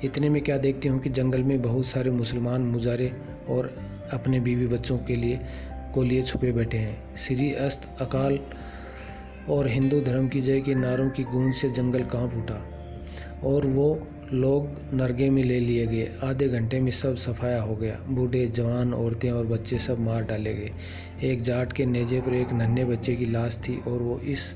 इतने 0.04 0.30
में 0.30 0.41
क्या 0.41 0.58
देखती 0.58 0.88
हूँ 0.88 0.99
कि 0.99 1.10
जंगल 1.10 1.43
में 1.43 1.62
बहुत 1.62 1.86
सारे 1.86 2.12
मुसलमान 2.12 2.62
मुजारे 2.62 3.13
और 3.49 3.75
अपने 4.13 4.39
बीवी 4.39 4.67
बच्चों 4.67 4.97
के 4.97 5.15
लिए 5.15 5.39
को 5.93 6.04
लिए 6.04 6.21
छुपे 6.21 6.51
बैठे 6.51 6.77
हैं। 6.77 7.15
श्री 7.15 7.54
अस्त 7.54 7.97
अकाल 8.01 8.39
और 9.49 9.67
हिंदू 9.67 10.01
धर्म 10.01 10.27
की 10.27 10.41
जय 10.41 10.62
के 10.62 10.75
नारों 10.75 11.10
की 11.10 11.23
गूंज 11.23 11.54
से 11.54 11.69
जंगल 11.69 12.04
काँप 12.04 12.34
उठा 12.34 12.65
और 13.43 13.67
वो 13.67 14.08
लोग 14.33 14.79
नरगे 14.93 15.29
में 15.29 15.43
ले 15.43 15.59
लिए 15.59 15.85
गए। 15.85 16.11
आधे 16.23 16.47
घंटे 16.47 16.79
में 16.79 16.91
सब 16.91 17.15
सफाया 17.15 17.61
हो 17.61 17.75
गया। 17.75 17.99
बूढ़े 18.09 18.47
जवान 18.47 18.93
औरतें 18.93 19.31
और 19.31 19.45
बच्चे 19.45 19.79
सब 19.79 19.99
मार 19.99 20.23
डाले 20.23 20.53
गए। 20.53 20.71
एक 21.23 21.41
जाट 21.41 21.73
के 21.73 21.85
नेजे 21.85 22.21
पर 22.21 22.33
एक 22.33 22.53
नन्हे 22.53 22.85
बच्चे 22.85 23.15
की 23.15 23.25
लाश 23.25 23.57
थी 23.57 23.81
और 23.87 23.99
वो 23.99 24.19
इस 24.19 24.55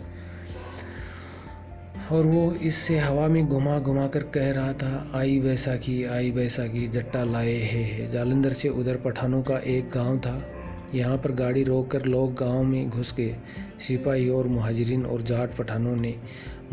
और 2.12 2.26
वो 2.26 2.54
इससे 2.54 3.00
हवा 3.00 3.28
में 3.28 3.48
घुमा 3.48 3.80
घुमा 3.80 4.08
कर 4.08 4.24
कह 4.24 4.52
रहा 4.52 4.74
था 4.74 5.12
आई 5.16 5.40
बैसाखी 5.40 6.04
आई 6.04 6.32
बैसाखी 6.32 6.88
जट्टा 6.88 7.24
लाए 7.24 7.54
है, 7.54 7.84
है। 7.84 8.12
जालंधर 8.12 8.54
से 8.54 8.70
उधर 8.70 8.96
पठानों 8.96 9.42
का 9.42 9.58
एक 9.58 9.90
गाँव 9.90 10.20
था। 10.20 10.55
यहाँ 10.94 11.18
पर 11.18 11.32
गाड़ी 11.32 11.64
रोक 11.64 11.90
कर 11.92 12.06
लोग 12.06 12.34
गाँव 12.34 12.64
में 12.64 12.90
घुस 12.90 13.14
गए। 13.16 13.36
सिपाही 13.80 14.30
और 14.30 14.48
महाजरीन 14.48 15.06
और 15.06 15.22
जाट 15.22 15.56
पठानों 15.58 15.96
ने 15.96 16.16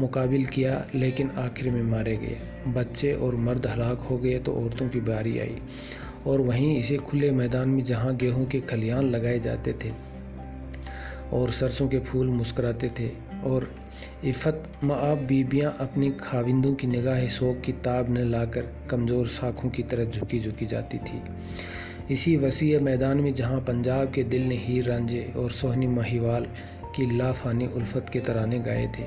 मुकाबिल 0.01 0.46
किया, 0.46 0.87
लेकिन 0.94 1.31
आखिर 1.31 1.70
में 1.70 1.83
मारे 1.83 2.16
गए। 2.16 2.72
बच्चे 2.72 3.12
और 3.12 3.37
मर्द 3.37 3.66
हलाक 3.66 3.98
हो 4.01 4.18
गए 4.18 4.38
तो 4.38 4.53
औरतों 4.55 4.88
की 4.88 5.01
बारी 5.01 5.38
आई 5.38 5.57
और 6.27 6.40
वहीं 6.40 6.77
इसे 6.79 6.96
खुले 6.96 7.31
मैदान 7.31 7.68
में 7.68 7.85
जहाँ 7.85 8.16
गेहूँ 8.16 8.46
के 8.46 8.61
खलियान 8.61 9.11
लगाए 9.11 9.38
जाते 9.38 9.72
थे 9.85 9.92
और 11.33 11.51
सरसों 11.51 11.88
के 11.88 11.98
फूल 12.01 12.27
मुस्कराते 12.27 12.90
थे 12.98 13.11
और 13.44 13.75
इफ़त 14.25 14.72
माब 14.85 15.18
बीबियाँ 15.18 15.77
अपनी 15.81 16.11
खाविंदों 16.11 16.75
की 16.75 16.87
निगाह 16.87 17.27
शोक 17.29 17.61
की 17.61 17.72
ताब 17.72 18.11
न 18.11 18.31
लाकर 18.31 18.68
कमज़ोर 18.90 19.27
साखों 19.27 19.70
की 19.70 19.83
तरह 19.83 20.05
झुकी 20.05 20.40
झुकी 20.40 20.66
जाती 20.66 20.98
थी। 20.98 21.22
इसी 22.12 22.37
वसी 22.37 22.77
मैदान 22.79 23.20
में 23.20 23.33
जहाँ 23.35 23.61
पंजाब 23.61 24.12
के 24.12 24.22
दिल 24.25 24.42
ने 24.42 24.57
हीर 24.57 24.85
रांझे 24.85 25.22
और 25.37 25.51
सोहनी 25.51 25.87
माहीवाल 25.87 26.46
की 26.96 27.07
लाफानी 27.18 27.66
उल्फत 27.66 28.11
के 28.12 28.20
तराने 28.20 28.59
गाए 28.59 28.87
थे। 28.98 29.07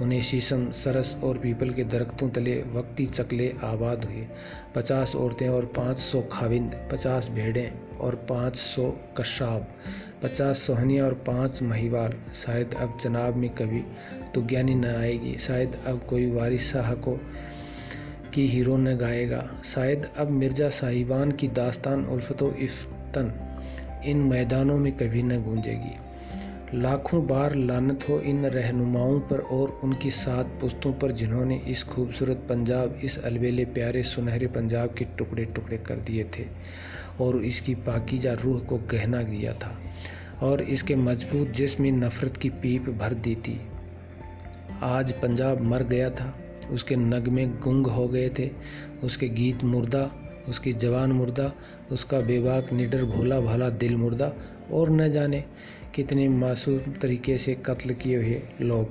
उन्हें 0.00 0.20
शीशम, 0.20 0.70
सरस 0.70 1.16
और 1.24 1.38
पीपल 1.38 1.70
के 1.70 1.84
दरख्तों 1.84 2.28
तले 2.28 2.54
वक्ती 2.74 3.06
चकले 3.06 3.52
आबाद 3.64 4.04
हुए। 4.04 4.26
पचास 4.74 5.14
औरतें 5.16 5.48
और 5.48 5.64
पाँच 5.76 5.98
सौ 5.98 6.20
खाविंद, 6.32 6.74
पचास 6.92 7.28
भेड़ें 7.30 7.98
और 7.98 8.14
पाँच 8.30 8.56
सौ 8.56 8.90
कशाब, 9.18 9.66
पचास 10.22 10.58
सोहनिया 10.58 11.04
और 11.04 11.14
पाँच 11.26 11.62
महिवाल। 11.62 12.14
शायद 12.34 12.74
अब 12.74 12.96
जनाब 13.02 13.36
में 13.36 13.48
कभी 13.50 13.82
तो 14.34 14.42
ज्ञानी 14.42 14.74
न 14.74 14.84
आएगी, 14.86 15.36
शायद 15.38 15.76
अब 15.86 16.06
कोई 16.10 16.30
वारिस 16.30 16.72
शाह 16.72 16.92
को 16.94 17.18
की 18.34 18.46
हीरो 18.46 18.76
न 18.76 18.96
गाएगा। 18.96 19.48
शायद 19.64 20.06
अब 20.18 20.30
मिर्ज़ा 20.30 20.68
साहिबान 20.68 21.30
की 21.32 21.48
दास्तान 21.48 22.04
उल्फत 22.04 22.42
इफ्तन 22.58 23.32
इन 24.04 24.18
मैदानों 24.18 24.78
में 24.78 24.92
कभी 24.92 25.22
न 25.22 25.42
गूंजेगी। 25.42 25.94
लाखों 26.74 27.26
बार 27.26 27.54
लानत 27.54 28.04
हो 28.08 28.18
इन 28.20 28.46
रहनुमाओं 28.46 29.18
पर 29.20 29.40
और 29.40 29.80
उनकी 29.84 30.10
सात 30.10 30.46
पुस्तों 30.60 30.92
पर 30.92 31.12
जिन्होंने 31.12 31.56
इस 31.68 31.84
खूबसूरत 31.84 32.46
पंजाब, 32.48 32.98
इस 33.04 33.18
अलबेले 33.18 33.64
प्यारे 33.64 34.02
सुनहरे 34.02 34.46
पंजाब 34.46 34.94
के 34.94 35.04
टुकड़े 35.18 35.44
टुकड़े 35.44 35.78
कर 35.78 35.96
दिए 35.96 36.24
थे 36.38 36.46
और 37.20 37.36
इसकी 37.44 37.74
पाकिजा 37.74 38.32
रूह 38.34 38.58
को 38.60 38.78
गहना 38.92 39.22
दिया 39.22 39.52
था 39.52 39.76
और 40.42 40.62
इसके 40.62 40.96
मज़बूत 40.96 41.48
जिसमें 41.48 41.90
नफ़रत 41.92 42.36
की 42.36 42.50
पीप 42.50 42.88
भर 42.90 43.14
दी 43.14 43.34
थी। 43.34 43.60
आज 44.82 45.12
पंजाब 45.12 45.60
मर 45.60 45.82
गया 45.82 46.10
था। 46.10 46.34
उसके 46.70 46.96
नगमे 46.96 47.46
गुंग 47.46 47.86
हो 47.86 48.08
गए 48.08 48.30
थे, 48.38 48.50
उसके 49.04 49.28
गीत 49.28 49.64
मुर्दा, 49.64 50.12
उसकी 50.48 50.72
जवान 50.72 51.12
मुर्दा, 51.12 51.52
उसका 51.92 52.20
बेबाक 52.20 52.72
निडर 52.72 53.04
भोला 53.04 53.40
भाला 53.40 53.68
दिल 53.68 53.96
मुर्दा, 53.96 54.32
और 54.72 54.90
न 54.90 55.10
जाने 55.10 55.44
कितने 55.94 56.28
मासूम 56.28 56.78
तरीके 56.78 57.38
से 57.38 57.54
कत्ल 57.54 57.94
किए 57.94 58.16
हुए 58.16 58.42
लोग। 58.60 58.88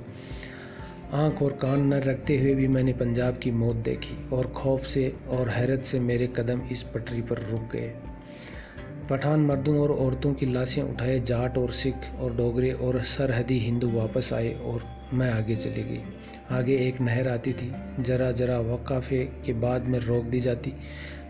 आँख 1.12 1.42
और 1.42 1.52
कान 1.52 1.86
न 1.86 1.94
रखते 1.94 2.38
हुए 2.38 2.54
भी 2.54 2.68
मैंने 2.68 2.92
पंजाब 2.92 3.38
की 3.38 3.50
मौत 3.50 3.76
देखी 3.76 4.28
और 4.28 4.46
खौफ 4.46 4.84
से 4.84 5.16
और 5.28 5.48
हैरत 5.48 5.84
से 5.84 6.00
मेरे 6.00 6.26
कदम 6.26 6.60
इस 6.72 6.82
पटरी 6.82 7.22
पर 7.22 7.38
रुक 7.38 7.72
गए। 7.72 7.94
पठान 9.10 9.40
मर्दों 9.40 9.78
और 9.78 9.92
औरतों 9.92 10.34
की 10.34 10.46
लाशें 10.46 10.82
उठाए, 10.82 11.20
जाट 11.20 11.58
और 11.58 11.70
सिख 11.70 11.94
और 12.18 12.36
डोगरे 12.36 12.72
और 12.72 13.00
सरहदी 13.00 13.58
हिंदू 13.58 13.90
वापस 13.90 14.32
आए 14.32 14.52
और 14.54 14.95
मैं 15.12 15.30
आगे 15.30 15.56
चली 15.56 15.82
गई। 15.82 16.00
आगे 16.50 16.76
एक 16.76 17.00
नहर 17.00 17.28
आती 17.28 17.52
थी। 17.52 17.72
ज़रा 18.00 18.32
ज़रा 18.32 18.60
वक्फे 18.60 19.24
के 19.24 19.52
बाद 19.52 19.82
में 19.82 19.98
रोक 19.98 20.24
दी 20.24 20.40
जाती। 20.40 20.72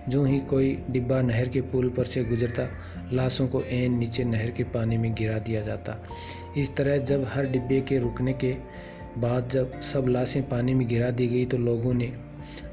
जो 0.08 0.24
ही 0.24 0.40
कोई 0.40 0.84
डिब्बा 0.90 1.20
नहर 1.20 1.48
के 1.48 1.60
पुल 1.60 1.88
पर 1.88 2.04
से 2.04 2.24
गुजरता, 2.24 2.68
लाशों 3.12 3.48
को 3.48 3.62
एन 3.62 3.98
नीचे 3.98 4.24
नहर 4.24 4.50
के 4.50 4.64
पानी 4.64 4.96
में 4.96 5.14
गिरा 5.14 5.38
दिया 5.38 5.60
जाता। 5.60 6.08
इस 6.56 6.76
तरह 6.76 6.98
जब 6.98 7.24
हर 7.24 7.46
डिब्बे 7.46 7.80
के 7.80 7.98
रुकने 7.98 8.32
के 8.32 8.56
बाद 9.18 9.48
जब 9.48 9.80
सब 9.80 10.06
लाशें 10.08 10.48
पानी 10.48 10.74
में 10.74 10.88
गिरा 10.88 11.10
दी 11.10 11.26
गई 11.26 11.46
तो 11.46 11.58
लोगों 11.58 11.94
ने 11.94 12.12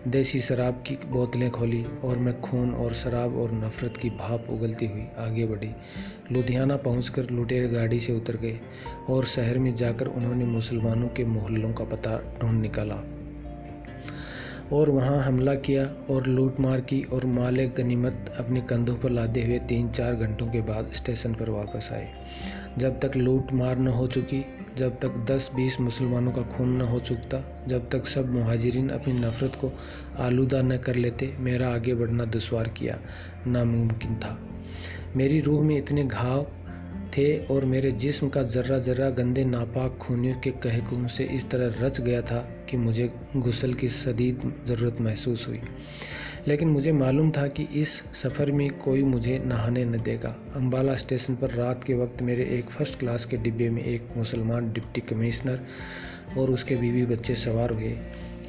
देसी 0.08 0.40
शराब 0.40 0.84
की 0.88 0.96
बोतलें 1.08 1.52
खोली 1.52 1.86
और 2.04 2.18
मैं 2.18 2.42
खून 2.42 2.74
और 2.74 2.94
शराब 2.94 3.38
और 3.38 3.52
नफ़रत 3.52 3.98
की 3.98 4.10
भाप 4.10 4.48
उगलती 4.50 4.86
हुई 4.86 5.06
आगे 5.18 5.46
बढ़ी। 5.46 5.70
लुधियाना 6.32 6.78
पहुंचकर 6.78 7.30
लुटेरे 7.30 7.68
गाड़ी 7.68 8.00
से 8.00 8.14
उतर 8.14 8.38
गए 8.38 8.60
और 9.10 9.26
शहर 9.26 9.60
में 9.60 9.76
जाकर 9.76 10.08
उन्होंने 10.08 10.46
मुसलमानों 10.46 11.08
के 11.08 11.26
मोहल्लों 11.26 11.74
का 11.74 11.86
पता 11.86 12.40
ढूंढ 12.42 12.62
निकाला 12.62 13.04
और 14.74 14.90
वहाँ 14.90 15.24
हमला 15.24 15.54
किया 15.56 16.14
और 16.14 16.28
लूट 16.28 16.60
मार 16.60 16.82
की 16.82 17.04
और 17.04 17.26
माल 17.26 17.56
गनीमत 17.56 18.34
अपने 18.40 18.62
कंधों 18.62 18.96
पर 18.96 19.10
लादे 19.10 19.44
हुए 19.44 19.60
तीन 19.60 19.90
चार 19.90 20.16
घंटों 20.16 20.48
के 20.48 20.62
बाद 20.62 20.90
स्टेशन 20.92 21.34
पर 21.34 21.50
वापस 21.50 21.90
आए। 21.94 22.14
जब 22.78 23.00
तक 23.00 23.12
लूट 23.16 23.54
मार 23.54 23.78
न 23.78 23.88
हो 23.88 24.08
चुकी 24.08 24.46
जब 24.78 25.00
तक 25.00 25.26
10-20 25.30 25.80
मुसलमानों 25.80 26.32
का 26.32 26.42
खून 26.42 26.78
न 26.78 26.82
हो 26.82 27.00
चुकता, 27.00 27.66
जब 27.68 27.90
तक 27.90 28.08
सब 28.08 28.34
महाजरीन 28.34 28.90
अपनी 28.90 29.14
नफ़रत 29.14 29.56
को 29.56 29.72
आलूदा 30.18 30.62
न 30.62 30.78
कर 30.78 30.96
लेते, 30.96 31.34
मेरा 31.40 31.74
आगे 31.74 31.94
बढ़ना 31.94 32.26
दुशवार 32.26 32.68
किया 32.68 33.00
नामुमकिन 33.48 34.16
था। 34.16 34.38
मेरी 35.16 35.40
रूह 35.40 35.64
में 35.64 35.78
इतने 35.78 36.04
घाव 36.04 36.48
थे 37.18 37.46
और 37.46 37.66
मेरे 37.66 37.92
जिस्म 37.92 38.30
का 38.30 38.44
ज़र्रा 38.44 38.78
ज़र्रा 38.80 39.10
गंदे 39.10 39.44
नापाक 39.46 39.98
खूनियों 40.02 40.40
के 40.40 40.52
कहकूँ 40.52 41.08
से 41.08 41.24
इस 41.24 41.50
तरह 41.50 41.86
रच 41.86 42.02
गया 42.02 42.22
था 42.22 42.40
कि 42.70 42.78
मुझे 42.78 43.12
गुसल 43.36 43.74
की 43.74 43.88
शदीद 43.88 44.64
ज़रूरत 44.68 45.02
महसूस 45.02 45.48
हुई। 45.48 45.62
लेकिन 46.48 46.70
मुझे 46.70 46.92
मालूम 46.92 47.32
था 47.32 47.48
कि 47.48 47.64
इस 47.64 47.90
सफ़र 48.14 48.52
में 48.52 48.70
कोई 48.70 49.04
मुझे 49.04 49.38
नहाने 49.46 49.86
न 49.86 49.98
देगा। 49.98 50.36
अम्बाला 50.56 50.96
स्टेशन 50.96 51.36
पर 51.36 51.52
रात 51.52 51.84
के 51.84 51.94
वक्त 51.94 52.22
मेरे 52.22 52.44
एक 52.44 52.70
फ़र्स्ट 52.70 53.00
क्लास 53.00 53.26
के 53.26 53.38
डिब्बे 53.38 53.70
में 53.70 53.84
एक 53.84 54.08
मुसलमान 54.18 54.72
डिप्टी 54.74 55.02
कमिश्नर 55.02 55.66
और 56.38 56.52
उसके 56.52 56.76
बीवी 56.76 57.06
बच्चे 57.06 57.36
सवार 57.36 57.72
हुए। 57.72 57.98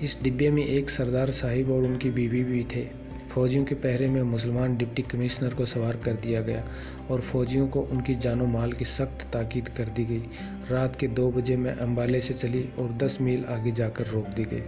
इस 0.02 0.18
डिब्बे 0.22 0.50
में 0.50 0.64
एक 0.66 0.90
सरदार 0.90 1.30
साहिब 1.30 1.70
और 1.70 1.82
उनकी 1.82 2.10
बीवी 2.10 2.44
भी 2.44 2.64
थे। 2.64 2.86
फौजियों 3.30 3.64
के 3.64 3.74
पहरे 3.74 4.08
में 4.08 4.22
मुसलमान 4.22 4.76
डिप्टी 4.76 5.02
कमिश्नर 5.02 5.54
को 5.54 5.64
सवार 5.64 5.96
कर 5.96 6.12
दिया 6.12 6.40
गया 6.40 6.64
और 7.10 7.20
फौजियों 7.20 7.68
को 7.68 7.80
उनकी 7.80 8.14
जानो 8.14 8.46
माल 8.46 8.72
की 8.72 8.84
सख्त 8.84 9.26
ताकीद 9.32 9.68
कर 9.68 9.84
दी 9.84 10.04
गई। 10.04 10.22
रात 10.70 10.96
के 10.96 11.06
दो 11.06 11.30
बजे 11.32 11.56
मैं 11.56 11.74
अम्बाले 11.76 12.20
से 12.20 12.34
चली 12.34 12.68
और 12.78 12.92
दस 12.92 13.18
मील 13.20 13.44
आगे 13.44 13.70
जाकर 13.70 14.06
रोक 14.06 14.28
दी 14.28 14.44
गई। 14.44 14.62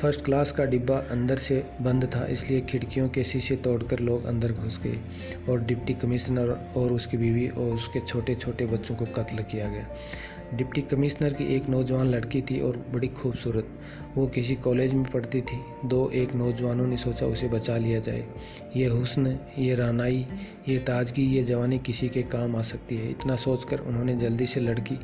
फ़र्स्ट 0.00 0.24
क्लास 0.24 0.52
का 0.52 0.64
डिब्बा 0.64 0.96
अंदर 1.10 1.36
से 1.38 1.62
बंद 1.82 2.04
था, 2.14 2.24
इसलिए 2.26 2.60
खिड़कियों 2.60 3.08
के 3.08 3.24
शीशे 3.24 3.56
तोड़कर 3.56 3.98
लोग 4.00 4.24
अंदर 4.26 4.52
घुस 4.52 4.80
गए 4.82 4.98
और 5.48 5.60
डिप्टी 5.60 5.94
कमिश्नर 5.94 6.50
और 6.76 6.92
उसकी 6.92 7.16
बीवी 7.16 7.48
और 7.48 7.72
उसके 7.72 8.00
छोटे 8.00 8.34
छोटे 8.34 8.66
बच्चों 8.66 8.94
को 8.96 9.04
कत्ल 9.14 9.42
किया 9.42 9.68
गया। 9.68 9.86
डिप्टी 10.56 10.80
कमिश्नर 10.80 11.32
की 11.32 11.44
एक 11.56 11.68
नौजवान 11.68 12.06
लड़की 12.06 12.42
थी 12.42 12.60
और 12.60 12.86
बड़ी 12.92 13.08
खूबसूरत। 13.08 13.68
वो 14.16 14.26
किसी 14.26 14.54
कॉलेज 14.54 14.94
में 14.94 15.10
पढ़ती 15.10 15.40
थी। 15.40 15.88
दो 15.88 16.10
एक 16.10 16.34
नौजवानों 16.34 16.86
ने 16.86 16.96
सोचा 16.96 17.26
उसे 17.26 17.48
बचा 17.48 17.76
लिया 17.76 18.00
जाए। 18.00 18.26
ये 18.76 18.86
हुस्न, 18.86 19.38
ये 19.58 19.74
रानाई, 19.74 20.26
ये 20.68 20.78
ताजगी, 20.78 21.22
ये 21.22 21.42
जवानी 21.42 21.78
किसी 21.78 22.08
के 22.08 22.22
काम 22.22 22.56
आ 22.56 22.62
सकती 22.62 22.96
है। 22.96 23.10
इतना 23.10 23.36
सोचकर 23.36 23.78
उन्होंने 23.78 24.16
जल्दी 24.16 24.46
से 24.46 24.60
लड़की 24.60 24.98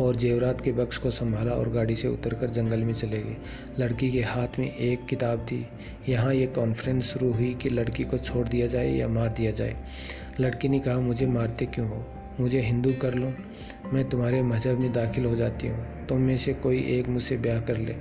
और 0.00 0.16
जेवरात 0.16 0.60
के 0.60 0.72
बक्स 0.72 0.98
को 0.98 1.10
संभाला 1.10 1.52
और 1.52 1.68
गाड़ी 1.68 1.94
से 1.94 2.08
उतरकर 2.08 2.50
जंगल 2.50 2.78
में 2.78 2.94
चले 2.94 3.18
गए। 3.18 3.36
लड़की 3.78 4.10
के 4.10 4.22
हाथ 4.22 4.58
में 4.58 4.76
एक 4.76 5.06
किताब 5.06 5.38
थी। 5.38 5.66
यहाँ 6.08 6.34
ये 6.34 6.46
कॉन्फ्रेंस 6.46 7.04
शुरू 7.04 7.32
हुई 7.32 7.54
कि 7.54 7.70
लड़की 7.70 8.04
को 8.04 8.18
छोड़ 8.18 8.48
दिया 8.48 8.66
जाए 8.66 8.92
या 8.92 9.08
मार 9.08 9.28
दिया 9.28 9.50
जाए। 9.50 9.76
लड़की 10.40 10.68
ने 10.68 10.78
कहा, 10.78 11.00
मुझे 11.00 11.26
मारते 11.26 11.66
क्यों 11.66 11.88
हो? 11.88 12.06
मुझे 12.40 12.60
हिंदू 12.60 12.92
कर 12.92 13.14
लो। 13.14 13.32
मैं 13.92 14.08
तुम्हारे 14.08 14.42
मज़हब 14.42 14.78
में 14.78 14.92
दाखिल 14.92 15.24
हो 15.24 15.36
जाती 15.36 15.68
हूँ। 15.68 16.06
तुम 16.06 16.20
में 16.20 16.36
से 16.36 16.52
कोई 16.52 16.82
एक 16.82 17.08
मुझसे 17.08 17.36
ब्याह 17.36 17.60
कर 17.60 17.76
ले। 17.76 17.94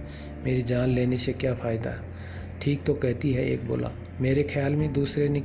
मेरी 0.44 0.62
जान 0.62 0.90
लेने 0.90 1.18
से 1.18 1.34
क्या 1.34 1.54
फ़ायदा? 1.54 1.94
ठीक 2.62 2.84
तो 2.84 2.94
कहती 2.94 3.32
है 3.34 3.46
एक 3.46 3.68
बोला। 3.68 3.92
मेरे 4.22 4.44
ख्याल 4.44 4.76
में 4.76 4.94
दूसरे 4.94 5.30
ने 5.30 5.44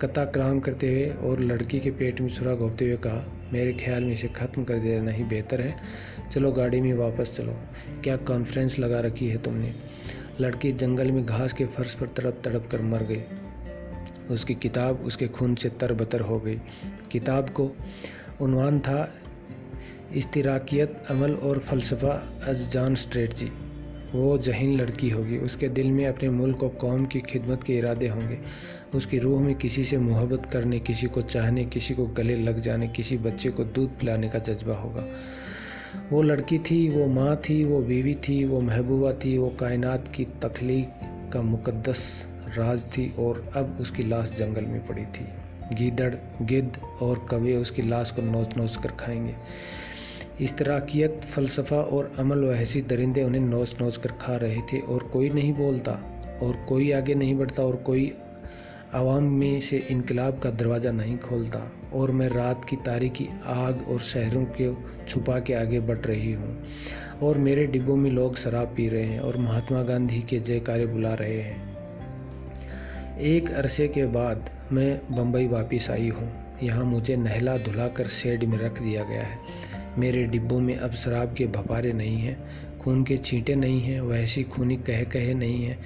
कता 0.00 0.24
क्राम 0.24 0.60
करते 0.60 0.88
हुए 0.88 1.10
और 1.28 1.40
लड़की 1.40 1.80
के 1.80 1.90
पेट 1.90 2.20
में 2.20 2.28
सुराग 2.28 2.58
होते 2.58 2.84
हुए 2.84 2.96
कहा, 2.96 3.48
मेरे 3.52 3.72
ख्याल 3.72 4.04
में 4.04 4.12
इसे 4.12 4.28
ख़त्म 4.28 4.64
कर 4.64 4.78
देना 4.78 5.10
ही 5.10 5.24
बेहतर 5.24 5.60
है। 5.60 5.76
चलो 6.32 6.52
गाड़ी 6.52 6.80
में 6.80 6.94
वापस 6.94 7.36
चलो। 7.36 7.56
क्या 8.04 8.16
कॉन्फ्रेंस 8.16 8.78
लगा 8.78 9.00
रखी 9.00 9.28
है 9.28 9.42
तुमने? 9.42 9.74
लड़की 10.40 10.72
जंगल 10.72 11.12
में 11.12 11.26
घास 11.26 11.52
के 11.52 11.66
फर्श 11.66 11.94
पर 11.94 12.06
तड़प 12.06 12.42
तड़प 12.44 12.68
कर 12.70 12.82
मर 12.82 13.02
गई। 13.02 13.22
उसकी 14.30 14.54
किताब 14.54 15.00
उसके 15.00 15.28
खून 15.28 15.54
से 15.54 15.68
तरबतर 15.68 16.20
हो 16.20 16.38
गई। 16.40 16.60
किताब 17.10 17.50
को 17.50 17.72
उनवान 18.40 18.80
था 18.80 19.14
इस्तराकियत, 20.16 21.04
अमल 21.10 21.34
और 21.34 21.58
फ़लसफ़ा 21.58 22.40
अजान 22.46 22.94
स्ट्रेटजी 22.94 23.50
वो 24.12 24.38
जहीन 24.38 24.76
लड़की 24.76 25.10
होगी। 25.10 25.38
उसके 25.38 25.68
दिल 25.68 25.90
में 25.90 26.06
अपने 26.06 26.30
मुल्क 26.30 26.62
और 26.62 26.68
कौम 26.68 27.06
की 27.06 27.20
खिदमत 27.20 27.62
के 27.62 27.78
इरादे 27.78 28.08
होंगे। 28.08 28.38
उसकी 28.94 29.18
रूह 29.18 29.42
में 29.42 29.54
किसी 29.54 29.84
से 29.84 29.98
मोहब्बत 29.98 30.46
करने, 30.46 30.80
किसी 30.80 31.06
को 31.06 31.22
चाहने, 31.22 31.64
किसी 31.64 31.94
को 31.94 32.06
गले 32.06 32.36
लग 32.36 32.58
जाने, 32.58 32.88
किसी 32.88 33.18
बच्चे 33.18 33.50
को 33.50 33.64
दूध 33.64 33.88
पिलाने 33.88 34.28
का 34.28 34.38
जज्बा 34.38 34.74
होगा। 34.74 35.06
वो 36.10 36.22
लड़की 36.22 36.58
थी, 36.58 36.88
वो 36.88 37.06
माँ 37.06 37.36
थी, 37.36 37.64
वो 37.64 37.82
बीवी 37.82 38.14
थी, 38.14 38.44
वो 38.44 38.60
महबूबा 38.60 39.12
थी, 39.12 39.38
वो 39.38 39.48
कायनात 39.48 40.08
की 40.08 40.24
तख्लीक 40.24 40.88
का 41.32 41.42
मुकदस 41.42 42.28
राज 42.58 42.86
थी 42.86 43.14
और 43.18 43.52
अब 43.56 43.78
उसकी 43.80 44.02
लाश 44.02 44.32
जंगल 44.38 44.64
में 44.64 44.86
पड़ी 44.86 45.04
थी। 45.04 45.24
गीदड़, 45.74 46.14
गिद्ध 46.42 46.80
और 47.02 47.26
कवे 47.30 47.56
उसकी 47.56 47.82
लाश 47.82 48.10
को 48.10 48.22
नोच 48.22 48.56
नोच 48.56 48.76
कर 48.76 48.88
खाएँगे। 48.88 49.34
इस्तराकियत, 50.40 51.24
फ़लसफ़ा 51.24 51.76
और 51.76 52.12
अमल 52.18 52.44
वहसी 52.44 52.82
दरिंदे 52.82 53.22
उन्हें 53.22 53.40
नोच 53.40 53.76
नोच 53.80 53.96
कर 53.96 54.12
खा 54.20 54.36
रहे 54.36 54.60
थे 54.72 54.78
और 54.80 55.02
कोई 55.02 55.28
नहीं 55.30 55.52
बोलता 55.54 55.92
और 56.42 56.56
कोई 56.68 56.90
आगे 56.92 57.14
नहीं 57.14 57.34
बढ़ता 57.34 57.62
और 57.62 57.76
कोई 57.76 58.12
आवाम 58.94 59.24
में 59.24 59.60
से 59.60 59.78
इनकलाब 59.90 60.38
का 60.38 60.50
दरवाज़ा 60.50 60.90
नहीं 60.90 61.18
खोलता। 61.18 61.60
और 61.94 62.10
मैं 62.10 62.28
रात 62.28 62.64
की 62.64 62.76
तारीखी 62.76 63.28
आग 63.44 63.84
और 63.88 64.00
शहरों 64.00 64.44
के 64.60 64.70
छुपा 65.04 65.38
के 65.40 65.54
आगे 65.54 65.80
बढ़ 65.80 65.98
रही 65.98 66.32
हूँ 66.32 66.56
और 67.22 67.38
मेरे 67.38 67.66
डिब्बों 67.66 67.96
में 67.96 68.10
लोग 68.10 68.36
शराब 68.36 68.74
पी 68.76 68.88
रहे 68.88 69.02
हैं 69.02 69.20
और 69.20 69.36
महात्मा 69.36 69.82
गांधी 69.82 70.20
के 70.20 70.38
जयकारे 70.40 70.86
बुला 70.86 71.14
रहे 71.14 71.40
हैं। 71.40 73.18
एक 73.18 73.50
अरसे 73.50 73.88
के 73.88 74.06
बाद 74.06 74.50
मैं 74.72 75.00
बम्बई 75.10 75.46
वापस 75.46 75.88
आई 75.90 76.08
हूँ। 76.08 76.30
यहाँ 76.62 76.84
मुझे 76.84 77.16
नहला 77.16 77.56
धुला 77.56 77.88
कर 77.88 78.06
शेड 78.06 78.44
में 78.44 78.58
रख 78.58 78.82
दिया 78.82 79.04
गया 79.04 79.22
है। 79.22 79.38
मेरे 79.98 80.24
डिब्बों 80.24 80.60
में 80.60 80.76
अब 80.76 80.92
शराब 80.92 81.34
के 81.34 81.46
भपारे 81.46 81.92
नहीं 81.92 82.16
हैं, 82.16 82.44
खून 82.78 83.04
के 83.04 83.16
छींटे 83.16 83.54
नहीं 83.54 83.80
हैं 83.80 84.00
वैसी 84.00 84.42
खूनी 84.42 84.76
कह 84.76 85.04
कहे 85.04 85.34
नहीं 85.34 85.64
हैं। 85.64 85.78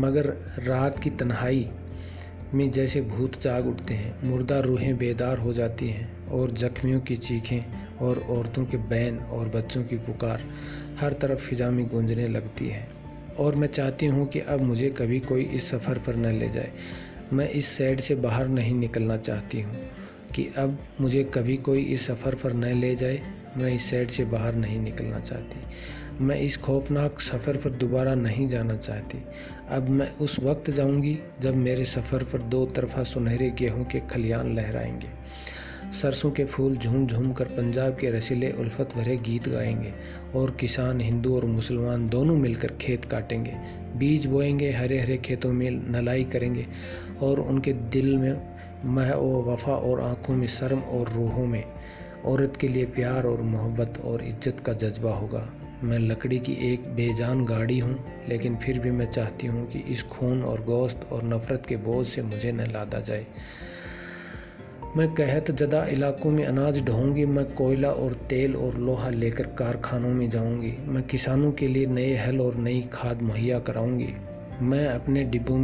मगर 0.00 0.26
रात 0.58 0.98
की 0.98 1.10
तन्हाई 1.10 1.68
में 2.54 2.70
जैसे 2.70 3.00
भूत 3.00 3.40
जाग 3.40 3.66
उठते 3.66 3.94
हैं, 3.94 4.22
मुर्दा 4.24 4.60
रूहें 4.60 4.98
बेदार 4.98 5.38
हो 5.38 5.52
जाती 5.52 5.88
हैं, 5.88 6.28
और 6.28 6.50
जख्मियों 6.50 7.00
की 7.00 7.16
चीखें, 7.16 7.62
और 7.98 8.18
औरतों 8.18 8.64
के 8.64 8.76
बैन, 8.76 9.18
और 9.18 9.48
बच्चों 9.48 9.84
की 9.84 9.96
पुकार 9.96 10.42
हर 11.00 11.12
तरफ़ 11.12 11.38
फिजा 11.38 11.70
में 11.70 11.88
गूंजने 11.88 12.28
लगती 12.28 12.68
है। 12.68 12.88
और 13.38 13.54
मैं 13.54 13.68
चाहती 13.68 14.06
हूँ 14.06 14.28
कि 14.28 14.40
अब 14.40 14.60
मुझे 14.60 14.90
कभी 14.90 15.20
कोई 15.20 15.42
इस 15.42 15.70
सफ़र 15.70 15.98
पर 15.98 16.16
न 16.16 16.26
ले 16.26 16.48
जाए। 16.48 16.72
मैं 17.32 17.48
इस 17.48 17.66
सैड 17.66 18.00
से 18.00 18.14
बाहर 18.14 18.48
नहीं 18.48 18.74
निकलना 18.74 19.16
चाहती 19.16 19.60
हूँ। 19.60 19.76
कि 20.34 20.46
अब 20.58 20.78
मुझे 21.00 21.24
कभी 21.24 21.56
कोई 21.56 21.82
इस 21.82 22.06
सफ़र 22.06 22.34
पर 22.34 22.52
न 22.52 22.64
ले 22.64 22.94
जाए, 22.94 23.22
मैं 23.56 23.72
इस 23.72 23.90
सैड 23.90 24.08
से 24.08 24.24
बाहर 24.24 24.54
नहीं 24.54 24.78
निकलना 24.78 25.20
चाहती। 25.20 26.24
मैं 26.24 26.40
इस 26.40 26.56
खौफनाक 26.56 27.20
सफ़र 27.20 27.56
पर 27.56 27.70
दोबारा 27.70 28.14
नहीं 28.14 28.48
जाना 28.48 28.76
चाहती। 28.76 29.18
अब 29.68 29.88
मैं 29.88 30.16
उस 30.16 30.40
वक्त 30.40 30.70
जाऊँगी 30.70 31.18
जब 31.40 31.54
मेरे 31.54 31.84
सफ़र 31.84 32.24
पर 32.24 32.38
दो 32.38 32.66
तरफा 32.66 33.02
सुनहरे 33.02 33.50
गेहूँ 33.50 33.84
के 33.84 34.00
खलियान 34.00 34.56
लहराएँगे। 34.56 35.08
सरसों 35.92 36.30
के 36.30 36.44
फूल 36.44 36.76
झूम 36.76 37.06
झूम 37.06 37.32
कर 37.32 37.44
पंजाब 37.44 37.96
के 37.96 38.10
रसीले 38.10 38.52
उल्फत 38.52 38.94
भरे 38.96 39.16
गीत 39.16 39.48
गाएँगे 39.48 39.92
और 40.34 40.50
किसान, 40.50 41.00
हिंदू 41.00 41.36
और 41.36 41.44
मुसलमान 41.44 42.08
दोनों 42.08 42.36
मिलकर 42.36 42.72
खेत 42.80 43.04
काटेंगे। 43.04 43.54
बीज 43.96 44.26
बोएँगे 44.26 44.70
हरे 44.72 45.00
हरे 45.00 45.16
खेतों 45.16 45.52
में 45.52 45.70
नलाई 45.70 46.24
करेंगे 46.24 46.66
और 47.22 47.40
उनके 47.40 47.72
दिल 47.72 48.16
में 48.18 48.49
मह 48.84 49.14
व 49.14 49.52
वफा 49.52 49.72
और 49.72 50.00
आँखों 50.00 50.34
में 50.34 50.46
शर्म 50.46 50.80
और 50.80 51.08
रूहों 51.08 51.46
में, 51.46 51.64
औरत 52.24 52.56
के 52.56 52.68
लिए 52.68 52.84
प्यार 52.84 53.26
और 53.26 53.42
मोहब्बत 53.42 54.02
और 54.04 54.22
इज़्ज़त 54.22 54.60
का 54.60 54.72
जज्बा 54.72 55.14
होगा। 55.14 55.48
मैं 55.84 55.98
लकड़ी 55.98 56.38
की 56.38 56.52
एक 56.72 56.80
बेजान 56.80 57.44
गाड़ी 57.44 57.78
हूँ, 57.78 58.04
लेकिन 58.28 58.56
फिर 58.56 58.78
भी 58.78 58.90
मैं 58.90 59.10
चाहती 59.10 59.46
हूँ 59.46 59.66
कि 59.66 59.78
इस 59.78 60.02
खून 60.02 60.42
और 60.42 60.60
गोश्त 60.60 61.08
और 61.12 61.24
नफ़रत 61.24 61.66
के 61.66 61.76
बोझ 61.76 62.06
से 62.06 62.22
मुझे 62.22 62.52
न 62.52 62.60
लादा 62.60 63.00
जाए। 63.00 63.26
मैं 64.96 65.14
कहत 65.14 65.50
जदा 65.50 65.84
इलाकों 65.84 66.30
में 66.30 66.44
अनाज 66.44 66.84
ढोंगी 66.84 67.24
मैं 67.24 67.44
कोयला 67.54 67.90
और 67.90 68.12
तेल 68.12 68.56
और 68.56 68.76
लोहा 68.78 69.10
लेकर 69.10 69.46
कारखानों 69.46 70.08
में 70.08 70.28
जाऊँगी। 70.28 70.72
मैं 70.82 71.02
किसानों 71.02 71.52
के 71.52 71.68
लिए 71.68 71.86
नए 71.86 72.16
हल 72.16 72.40
और 72.40 72.54
नई 72.54 72.88
खाद 72.92 73.22
मुहैया 73.22 73.58
कराऊँगी। 73.58 74.08
मैं 74.62 74.86
अपने 74.86 75.24
डिब्बों 75.24 75.56